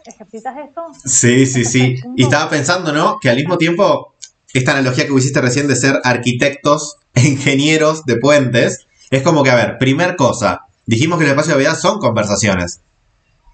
¿Ejercitas 0.06 0.58
esto? 0.58 0.86
Sí, 1.06 1.46
sí, 1.46 1.64
sí. 1.64 1.96
Y 2.16 2.24
estaba 2.24 2.50
pensando, 2.50 2.92
¿no? 2.92 3.20
Que 3.20 3.30
al 3.30 3.36
mismo 3.36 3.58
tiempo, 3.58 4.16
esta 4.54 4.72
analogía 4.72 5.06
que 5.06 5.14
hiciste 5.14 5.42
recién 5.42 5.68
de 5.68 5.76
ser 5.76 6.00
arquitectos, 6.04 6.98
ingenieros 7.16 8.06
de 8.06 8.18
puentes, 8.18 8.88
es 9.12 9.22
como 9.22 9.44
que, 9.44 9.52
a 9.52 9.56
ver, 9.56 9.78
primer 9.78 10.16
cosa, 10.16 10.66
dijimos 10.86 11.20
que 11.20 11.26
el 11.26 11.32
espacio 11.32 11.54
de 11.54 11.60
vida 11.60 11.76
son 11.76 12.00
conversaciones. 12.00 12.82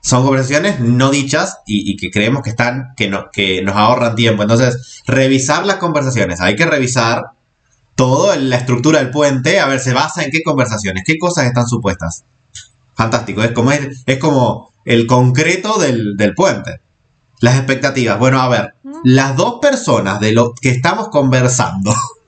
Son 0.01 0.23
conversaciones 0.23 0.79
no 0.79 1.11
dichas 1.11 1.59
y, 1.65 1.95
que 1.95 2.09
creemos 2.09 2.41
que 2.41 2.49
están, 2.49 2.93
que, 2.97 3.07
no, 3.07 3.29
que 3.31 3.61
nos 3.61 3.75
ahorran 3.75 4.15
tiempo. 4.15 4.41
Entonces, 4.41 5.01
revisar 5.05 5.65
las 5.65 5.77
conversaciones. 5.77 6.41
Hay 6.41 6.55
que 6.55 6.65
revisar 6.65 7.23
todo 7.95 8.35
la 8.35 8.57
estructura 8.57 8.99
del 8.99 9.11
puente, 9.11 9.59
a 9.59 9.67
ver, 9.67 9.79
se 9.79 9.93
basa 9.93 10.23
en 10.23 10.31
qué 10.31 10.41
conversaciones, 10.43 11.03
qué 11.05 11.17
cosas 11.19 11.45
están 11.45 11.67
supuestas. 11.67 12.23
Fantástico, 12.95 13.43
es 13.43 13.51
como, 13.51 13.71
es, 13.71 14.03
es 14.05 14.17
como 14.17 14.71
el 14.85 15.05
concreto 15.05 15.77
del, 15.77 16.17
del 16.17 16.33
puente. 16.33 16.81
Las 17.39 17.57
expectativas. 17.57 18.17
Bueno, 18.19 18.41
a 18.41 18.49
ver, 18.49 18.73
las 19.03 19.35
dos 19.35 19.59
personas 19.61 20.19
de 20.19 20.31
lo 20.31 20.53
que 20.53 20.69
estamos 20.69 21.09
conversando 21.09 21.93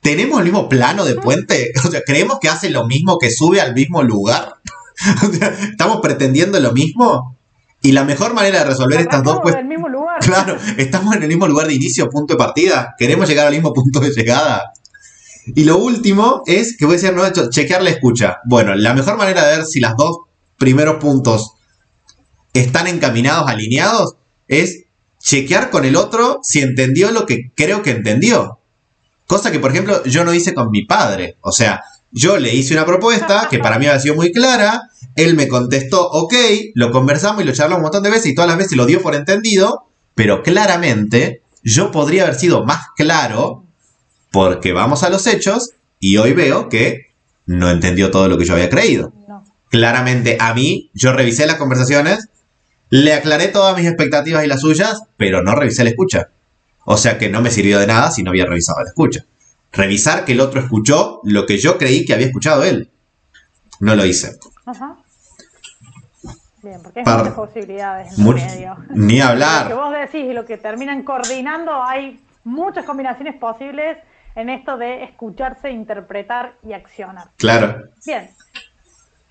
¿Tenemos 0.00 0.38
el 0.38 0.44
mismo 0.44 0.68
plano 0.68 1.04
de 1.04 1.14
puente? 1.14 1.72
O 1.86 1.90
sea, 1.90 2.02
¿creemos 2.04 2.38
que 2.40 2.48
hace 2.48 2.70
lo 2.70 2.86
mismo, 2.86 3.18
que 3.18 3.30
sube 3.30 3.60
al 3.60 3.74
mismo 3.74 4.02
lugar? 4.02 4.54
O 5.28 5.32
sea, 5.32 5.48
¿estamos 5.70 6.00
pretendiendo 6.00 6.58
lo 6.60 6.72
mismo? 6.72 7.36
Y 7.80 7.92
la 7.92 8.04
mejor 8.04 8.34
manera 8.34 8.60
de 8.60 8.64
resolver 8.64 9.00
estas 9.00 9.22
dos 9.22 9.40
cuestiones. 9.40 9.62
el 9.62 9.68
mismo 9.68 9.88
lugar. 9.88 10.18
Claro, 10.20 10.56
estamos 10.76 11.14
en 11.14 11.22
el 11.22 11.28
mismo 11.28 11.46
lugar 11.46 11.68
de 11.68 11.74
inicio, 11.74 12.10
punto 12.10 12.34
de 12.34 12.38
partida. 12.38 12.94
Queremos 12.98 13.28
llegar 13.28 13.46
al 13.46 13.52
mismo 13.52 13.72
punto 13.72 14.00
de 14.00 14.10
llegada. 14.10 14.72
Y 15.54 15.64
lo 15.64 15.78
último 15.78 16.42
es, 16.46 16.76
que 16.76 16.84
voy 16.84 16.94
a 16.94 16.98
decir, 16.98 17.14
no, 17.14 17.24
hecho, 17.24 17.48
chequear 17.50 17.82
la 17.82 17.90
escucha. 17.90 18.38
Bueno, 18.44 18.74
la 18.74 18.94
mejor 18.94 19.16
manera 19.16 19.46
de 19.46 19.58
ver 19.58 19.66
si 19.66 19.80
las 19.80 19.96
dos 19.96 20.18
primeros 20.58 20.96
puntos 20.96 21.54
están 22.52 22.88
encaminados, 22.88 23.48
alineados, 23.48 24.16
es 24.48 24.84
chequear 25.20 25.70
con 25.70 25.84
el 25.84 25.96
otro 25.96 26.40
si 26.42 26.60
entendió 26.60 27.12
lo 27.12 27.26
que 27.26 27.52
creo 27.54 27.82
que 27.82 27.92
entendió. 27.92 28.58
Cosa 29.26 29.52
que, 29.52 29.60
por 29.60 29.70
ejemplo, 29.70 30.02
yo 30.04 30.24
no 30.24 30.34
hice 30.34 30.52
con 30.54 30.70
mi 30.70 30.84
padre. 30.84 31.36
O 31.42 31.52
sea, 31.52 31.82
yo 32.10 32.38
le 32.38 32.54
hice 32.54 32.74
una 32.74 32.86
propuesta 32.86 33.48
que 33.50 33.58
para 33.58 33.78
mí 33.78 33.86
había 33.86 34.00
sido 34.00 34.14
muy 34.14 34.32
clara. 34.32 34.90
Él 35.14 35.34
me 35.34 35.48
contestó, 35.48 36.08
ok, 36.08 36.34
lo 36.74 36.90
conversamos 36.90 37.42
y 37.42 37.46
lo 37.46 37.52
charlamos 37.52 37.78
un 37.78 37.82
montón 37.82 38.02
de 38.02 38.10
veces 38.10 38.26
y 38.26 38.34
todas 38.34 38.48
las 38.48 38.58
veces 38.58 38.76
lo 38.76 38.86
dio 38.86 39.02
por 39.02 39.14
entendido. 39.14 39.84
Pero 40.14 40.42
claramente 40.42 41.42
yo 41.62 41.90
podría 41.90 42.24
haber 42.24 42.34
sido 42.34 42.64
más 42.64 42.86
claro 42.96 43.64
porque 44.30 44.72
vamos 44.72 45.02
a 45.02 45.10
los 45.10 45.26
hechos 45.26 45.70
y 46.00 46.16
hoy 46.16 46.32
veo 46.32 46.68
que 46.68 47.08
no 47.46 47.70
entendió 47.70 48.10
todo 48.10 48.28
lo 48.28 48.38
que 48.38 48.44
yo 48.44 48.54
había 48.54 48.70
creído. 48.70 49.12
Claramente 49.70 50.38
a 50.40 50.54
mí, 50.54 50.90
yo 50.94 51.12
revisé 51.12 51.46
las 51.46 51.56
conversaciones, 51.56 52.28
le 52.90 53.12
aclaré 53.12 53.48
todas 53.48 53.76
mis 53.76 53.86
expectativas 53.86 54.44
y 54.44 54.48
las 54.48 54.60
suyas, 54.60 55.02
pero 55.16 55.42
no 55.42 55.54
revisé 55.54 55.84
la 55.84 55.90
escucha. 55.90 56.28
O 56.84 56.96
sea 56.96 57.18
que 57.18 57.28
no 57.28 57.42
me 57.42 57.50
sirvió 57.50 57.78
de 57.78 57.86
nada 57.86 58.10
si 58.10 58.22
no 58.22 58.30
había 58.30 58.46
revisado 58.46 58.80
la 58.80 58.88
escucha. 58.88 59.26
Revisar 59.72 60.24
que 60.24 60.32
el 60.32 60.40
otro 60.40 60.60
escuchó 60.60 61.20
lo 61.24 61.46
que 61.46 61.58
yo 61.58 61.78
creí 61.78 62.04
que 62.04 62.14
había 62.14 62.26
escuchado 62.26 62.64
él. 62.64 62.90
No 63.80 63.94
lo 63.94 64.04
hice. 64.04 64.38
Ajá. 64.66 64.96
Bien, 66.62 66.80
porque 66.82 67.00
hay 67.00 67.16
muchas 67.16 67.34
posibilidades 67.34 68.18
en 68.18 68.34
medio. 68.34 68.76
Ni 68.90 69.20
hablar. 69.20 69.64
Lo 69.64 69.68
que 69.68 69.82
vos 69.82 69.92
decís 69.92 70.30
y 70.30 70.32
lo 70.32 70.44
que 70.44 70.56
terminan 70.58 71.02
coordinando, 71.04 71.82
hay 71.82 72.20
muchas 72.44 72.84
combinaciones 72.84 73.36
posibles 73.36 73.98
en 74.34 74.48
esto 74.48 74.76
de 74.76 75.04
escucharse, 75.04 75.70
interpretar 75.70 76.54
y 76.62 76.72
accionar. 76.72 77.28
Claro. 77.36 77.84
Bien. 78.04 78.30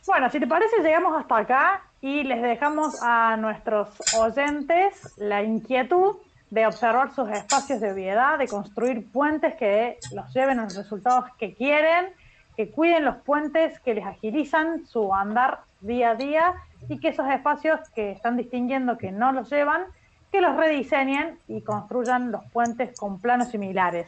Bueno, 0.05 0.29
si 0.29 0.39
te 0.39 0.47
parece, 0.47 0.77
llegamos 0.81 1.19
hasta 1.19 1.37
acá 1.37 1.81
y 2.01 2.23
les 2.23 2.41
dejamos 2.41 2.97
a 3.01 3.35
nuestros 3.37 3.89
oyentes 4.17 4.93
la 5.17 5.43
inquietud 5.43 6.15
de 6.49 6.65
observar 6.65 7.13
sus 7.13 7.29
espacios 7.29 7.81
de 7.81 7.91
obviedad, 7.91 8.37
de 8.37 8.47
construir 8.47 9.05
puentes 9.11 9.55
que 9.55 9.97
los 10.13 10.33
lleven 10.33 10.59
a 10.59 10.63
los 10.63 10.75
resultados 10.75 11.25
que 11.37 11.53
quieren, 11.53 12.07
que 12.55 12.71
cuiden 12.71 13.05
los 13.05 13.17
puentes 13.17 13.79
que 13.81 13.93
les 13.93 14.05
agilizan 14.05 14.87
su 14.87 15.13
andar 15.13 15.59
día 15.81 16.11
a 16.11 16.15
día 16.15 16.53
y 16.89 16.99
que 16.99 17.09
esos 17.09 17.29
espacios 17.29 17.79
que 17.93 18.11
están 18.11 18.37
distinguiendo 18.37 18.97
que 18.97 19.11
no 19.11 19.31
los 19.31 19.49
llevan, 19.49 19.83
que 20.31 20.41
los 20.41 20.55
rediseñen 20.55 21.37
y 21.47 21.61
construyan 21.61 22.31
los 22.31 22.43
puentes 22.51 22.97
con 22.97 23.19
planos 23.19 23.49
similares. 23.49 24.07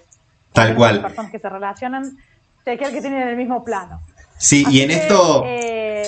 Tal 0.54 0.76
cual. 0.76 1.02
Personas 1.02 1.32
que 1.32 1.40
se 1.40 1.50
relacionan, 1.50 2.18
chequear 2.66 2.92
que 2.92 3.02
tienen 3.02 3.28
el 3.28 3.36
mismo 3.36 3.64
plano. 3.64 4.02
Sí, 4.38 4.66
y 4.70 4.82
en 4.82 4.92
esto 4.92 5.44
eh, 5.46 6.04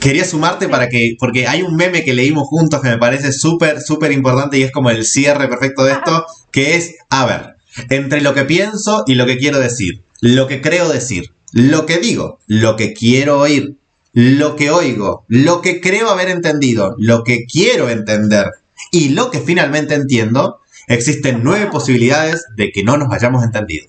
quería 0.00 0.24
sumarte 0.24 0.68
para 0.68 0.88
que, 0.88 1.16
porque 1.18 1.46
hay 1.46 1.62
un 1.62 1.76
meme 1.76 2.04
que 2.04 2.14
leímos 2.14 2.48
juntos 2.48 2.80
que 2.80 2.88
me 2.88 2.98
parece 2.98 3.32
súper, 3.32 3.80
súper 3.80 4.12
importante 4.12 4.58
y 4.58 4.62
es 4.62 4.72
como 4.72 4.90
el 4.90 5.04
cierre 5.04 5.48
perfecto 5.48 5.84
de 5.84 5.92
esto, 5.92 6.26
que 6.50 6.76
es, 6.76 6.96
a 7.10 7.26
ver, 7.26 7.56
entre 7.90 8.20
lo 8.20 8.34
que 8.34 8.44
pienso 8.44 9.04
y 9.06 9.14
lo 9.14 9.26
que 9.26 9.38
quiero 9.38 9.58
decir, 9.58 10.02
lo 10.20 10.46
que 10.46 10.60
creo 10.60 10.88
decir, 10.88 11.32
lo 11.52 11.86
que 11.86 11.98
digo, 11.98 12.38
lo 12.46 12.76
que 12.76 12.92
quiero 12.92 13.40
oír, 13.40 13.76
lo 14.12 14.56
que 14.56 14.70
oigo, 14.70 15.24
lo 15.28 15.60
que 15.60 15.80
creo 15.80 16.10
haber 16.10 16.28
entendido, 16.28 16.94
lo 16.98 17.24
que 17.24 17.44
quiero 17.44 17.88
entender 17.88 18.46
y 18.90 19.10
lo 19.10 19.30
que 19.30 19.40
finalmente 19.40 19.94
entiendo, 19.94 20.60
existen 20.86 21.40
nueve 21.42 21.68
posibilidades 21.70 22.44
de 22.56 22.70
que 22.72 22.82
no 22.82 22.96
nos 22.96 23.12
hayamos 23.12 23.44
entendido. 23.44 23.86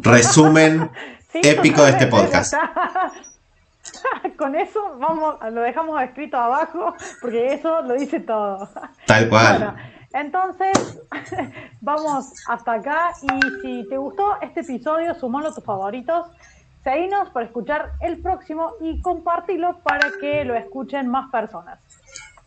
Resumen 0.00 0.90
épico 1.34 1.84
de 1.84 1.90
este 1.90 2.06
podcast. 2.06 2.54
Con 4.38 4.54
eso 4.54 4.96
vamos, 4.98 5.36
lo 5.52 5.60
dejamos 5.62 6.02
escrito 6.02 6.36
abajo 6.36 6.94
porque 7.20 7.54
eso 7.54 7.82
lo 7.82 7.94
dice 7.94 8.20
todo. 8.20 8.68
Tal 9.06 9.28
cual. 9.28 9.76
entonces, 10.12 11.00
vamos 11.80 12.32
hasta 12.48 12.72
acá 12.74 13.12
y 13.22 13.60
si 13.60 13.88
te 13.88 13.96
gustó 13.96 14.36
este 14.40 14.60
episodio, 14.60 15.14
sumalo 15.14 15.48
a 15.48 15.54
tus 15.54 15.64
favoritos 15.64 16.26
Seguinos 16.84 17.30
para 17.30 17.46
escuchar 17.46 17.92
el 18.02 18.20
próximo 18.20 18.72
y 18.78 19.00
compartirlo 19.00 19.80
para 19.82 20.10
que 20.20 20.44
lo 20.44 20.54
escuchen 20.54 21.08
más 21.08 21.30
personas. 21.30 21.80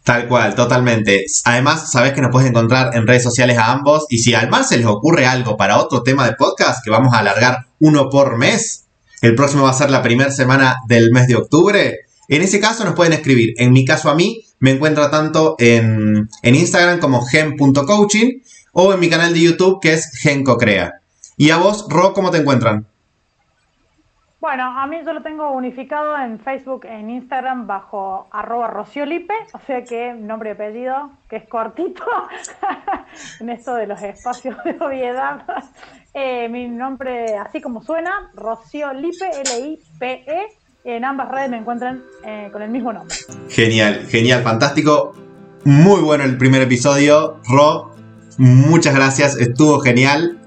Tal 0.04 0.28
cual, 0.28 0.54
totalmente. 0.54 1.26
Además, 1.46 1.92
sabes 1.92 2.14
que 2.14 2.22
nos 2.22 2.32
puedes 2.32 2.48
encontrar 2.48 2.96
en 2.96 3.08
redes 3.08 3.24
sociales 3.24 3.58
a 3.58 3.72
ambos. 3.72 4.06
Y 4.10 4.20
si 4.20 4.36
además 4.36 4.70
se 4.70 4.78
les 4.78 4.86
ocurre 4.86 5.26
algo 5.26 5.58
para 5.58 5.80
otro 5.80 6.04
tema 6.04 6.26
de 6.28 6.34
podcast, 6.34 6.84
que 6.84 6.92
vamos 6.92 7.16
a 7.16 7.20
alargar 7.20 7.66
uno 7.80 8.10
por 8.10 8.38
mes, 8.38 8.87
el 9.22 9.36
próximo 9.36 9.64
va 9.64 9.72
a 9.72 9.74
ser 9.74 9.90
la 9.90 10.02
primera 10.02 10.32
semana 10.32 10.78
del 10.88 11.12
mes 11.12 11.28
de 11.28 11.36
octubre. 11.36 12.00
En 12.28 12.42
ese 12.42 12.60
caso 12.60 12.84
nos 12.84 12.96
pueden 12.96 13.14
escribir. 13.14 13.54
En 13.58 13.72
mi 13.72 13.86
caso 13.86 14.10
a 14.10 14.16
mí 14.16 14.44
me 14.60 14.72
encuentra 14.72 15.10
tanto 15.10 15.56
en, 15.60 16.30
en 16.44 16.56
Instagram 16.56 17.00
como 17.00 17.26
gen.coaching 17.26 18.42
o 18.74 18.94
en 18.94 19.00
mi 19.00 19.10
canal 19.10 19.34
de 19.34 19.42
YouTube 19.42 19.80
que 19.82 19.94
es 19.94 20.12
gencocrea. 20.20 20.94
Y 21.38 21.52
a 21.52 21.58
vos, 21.58 21.88
Ro, 21.90 22.14
¿cómo 22.14 22.32
te 22.32 22.38
encuentran? 22.38 22.88
Bueno, 24.40 24.80
a 24.80 24.86
mí 24.86 24.98
yo 25.04 25.14
lo 25.14 25.24
tengo 25.24 25.52
unificado 25.52 26.16
en 26.18 26.40
Facebook 26.40 26.86
e 26.86 26.94
en 26.94 27.10
Instagram 27.10 27.66
bajo 27.66 28.28
arroba 28.32 28.68
rociolipe, 28.68 29.34
o 29.54 29.60
sea 29.66 29.84
que 29.84 30.14
nombre 30.14 30.52
y 30.52 30.54
apellido, 30.54 31.12
que 31.28 31.38
es 31.38 31.50
cortito 31.50 32.04
en 33.40 33.50
esto 33.50 33.74
de 33.74 33.88
los 33.88 34.02
espacios 34.02 34.56
de 34.64 34.78
obviedad. 34.80 35.44
Eh, 36.20 36.50
mi 36.50 36.68
nombre, 36.68 37.38
así 37.38 37.62
como 37.62 37.84
suena, 37.84 38.32
Rociolipe, 38.34 39.30
L-I-P-E. 39.30 40.48
En 40.84 41.06
ambas 41.06 41.30
redes 41.30 41.52
me 41.52 41.58
encuentran 41.58 42.04
eh, 42.26 42.50
con 42.52 42.64
el 42.64 42.72
mismo 42.72 42.92
nombre. 42.92 43.16
Genial, 43.50 44.08
genial, 44.10 44.42
fantástico. 44.42 45.14
Muy 45.64 46.02
bueno 46.02 46.24
el 46.24 46.36
primer 46.40 46.64
episodio. 46.64 47.40
Ro, 47.48 47.92
muchas 48.40 48.96
gracias, 48.96 49.38
estuvo 49.38 49.80
genial. 49.80 50.40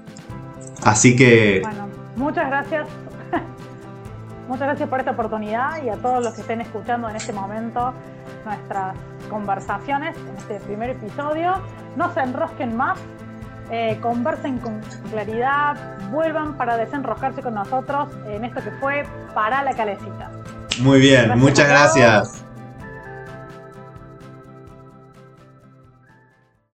Así 0.83 1.15
que... 1.15 1.61
Bueno, 1.63 1.87
muchas 2.17 2.47
gracias 2.47 2.87
Muchas 4.49 4.67
gracias 4.67 4.89
por 4.89 4.99
esta 4.99 5.11
oportunidad 5.11 5.81
y 5.85 5.87
a 5.87 5.95
todos 5.95 6.21
los 6.21 6.33
que 6.33 6.41
estén 6.41 6.59
escuchando 6.59 7.07
en 7.07 7.15
este 7.15 7.31
momento 7.31 7.93
nuestras 8.43 8.97
conversaciones 9.29 10.17
en 10.17 10.35
este 10.35 10.59
primer 10.65 10.89
episodio. 10.89 11.53
No 11.95 12.13
se 12.13 12.19
enrosquen 12.19 12.75
más, 12.75 12.99
eh, 13.71 13.97
conversen 14.01 14.59
con 14.59 14.81
claridad, 15.09 15.77
vuelvan 16.11 16.57
para 16.57 16.77
desenroscarse 16.77 17.41
con 17.41 17.53
nosotros 17.53 18.09
en 18.27 18.43
esto 18.43 18.61
que 18.61 18.71
fue 18.71 19.03
Para 19.33 19.63
la 19.63 19.73
Calecita. 19.73 20.29
Muy 20.79 20.99
bien, 20.99 21.37
muchas 21.39 21.67
gracias. 21.69 22.45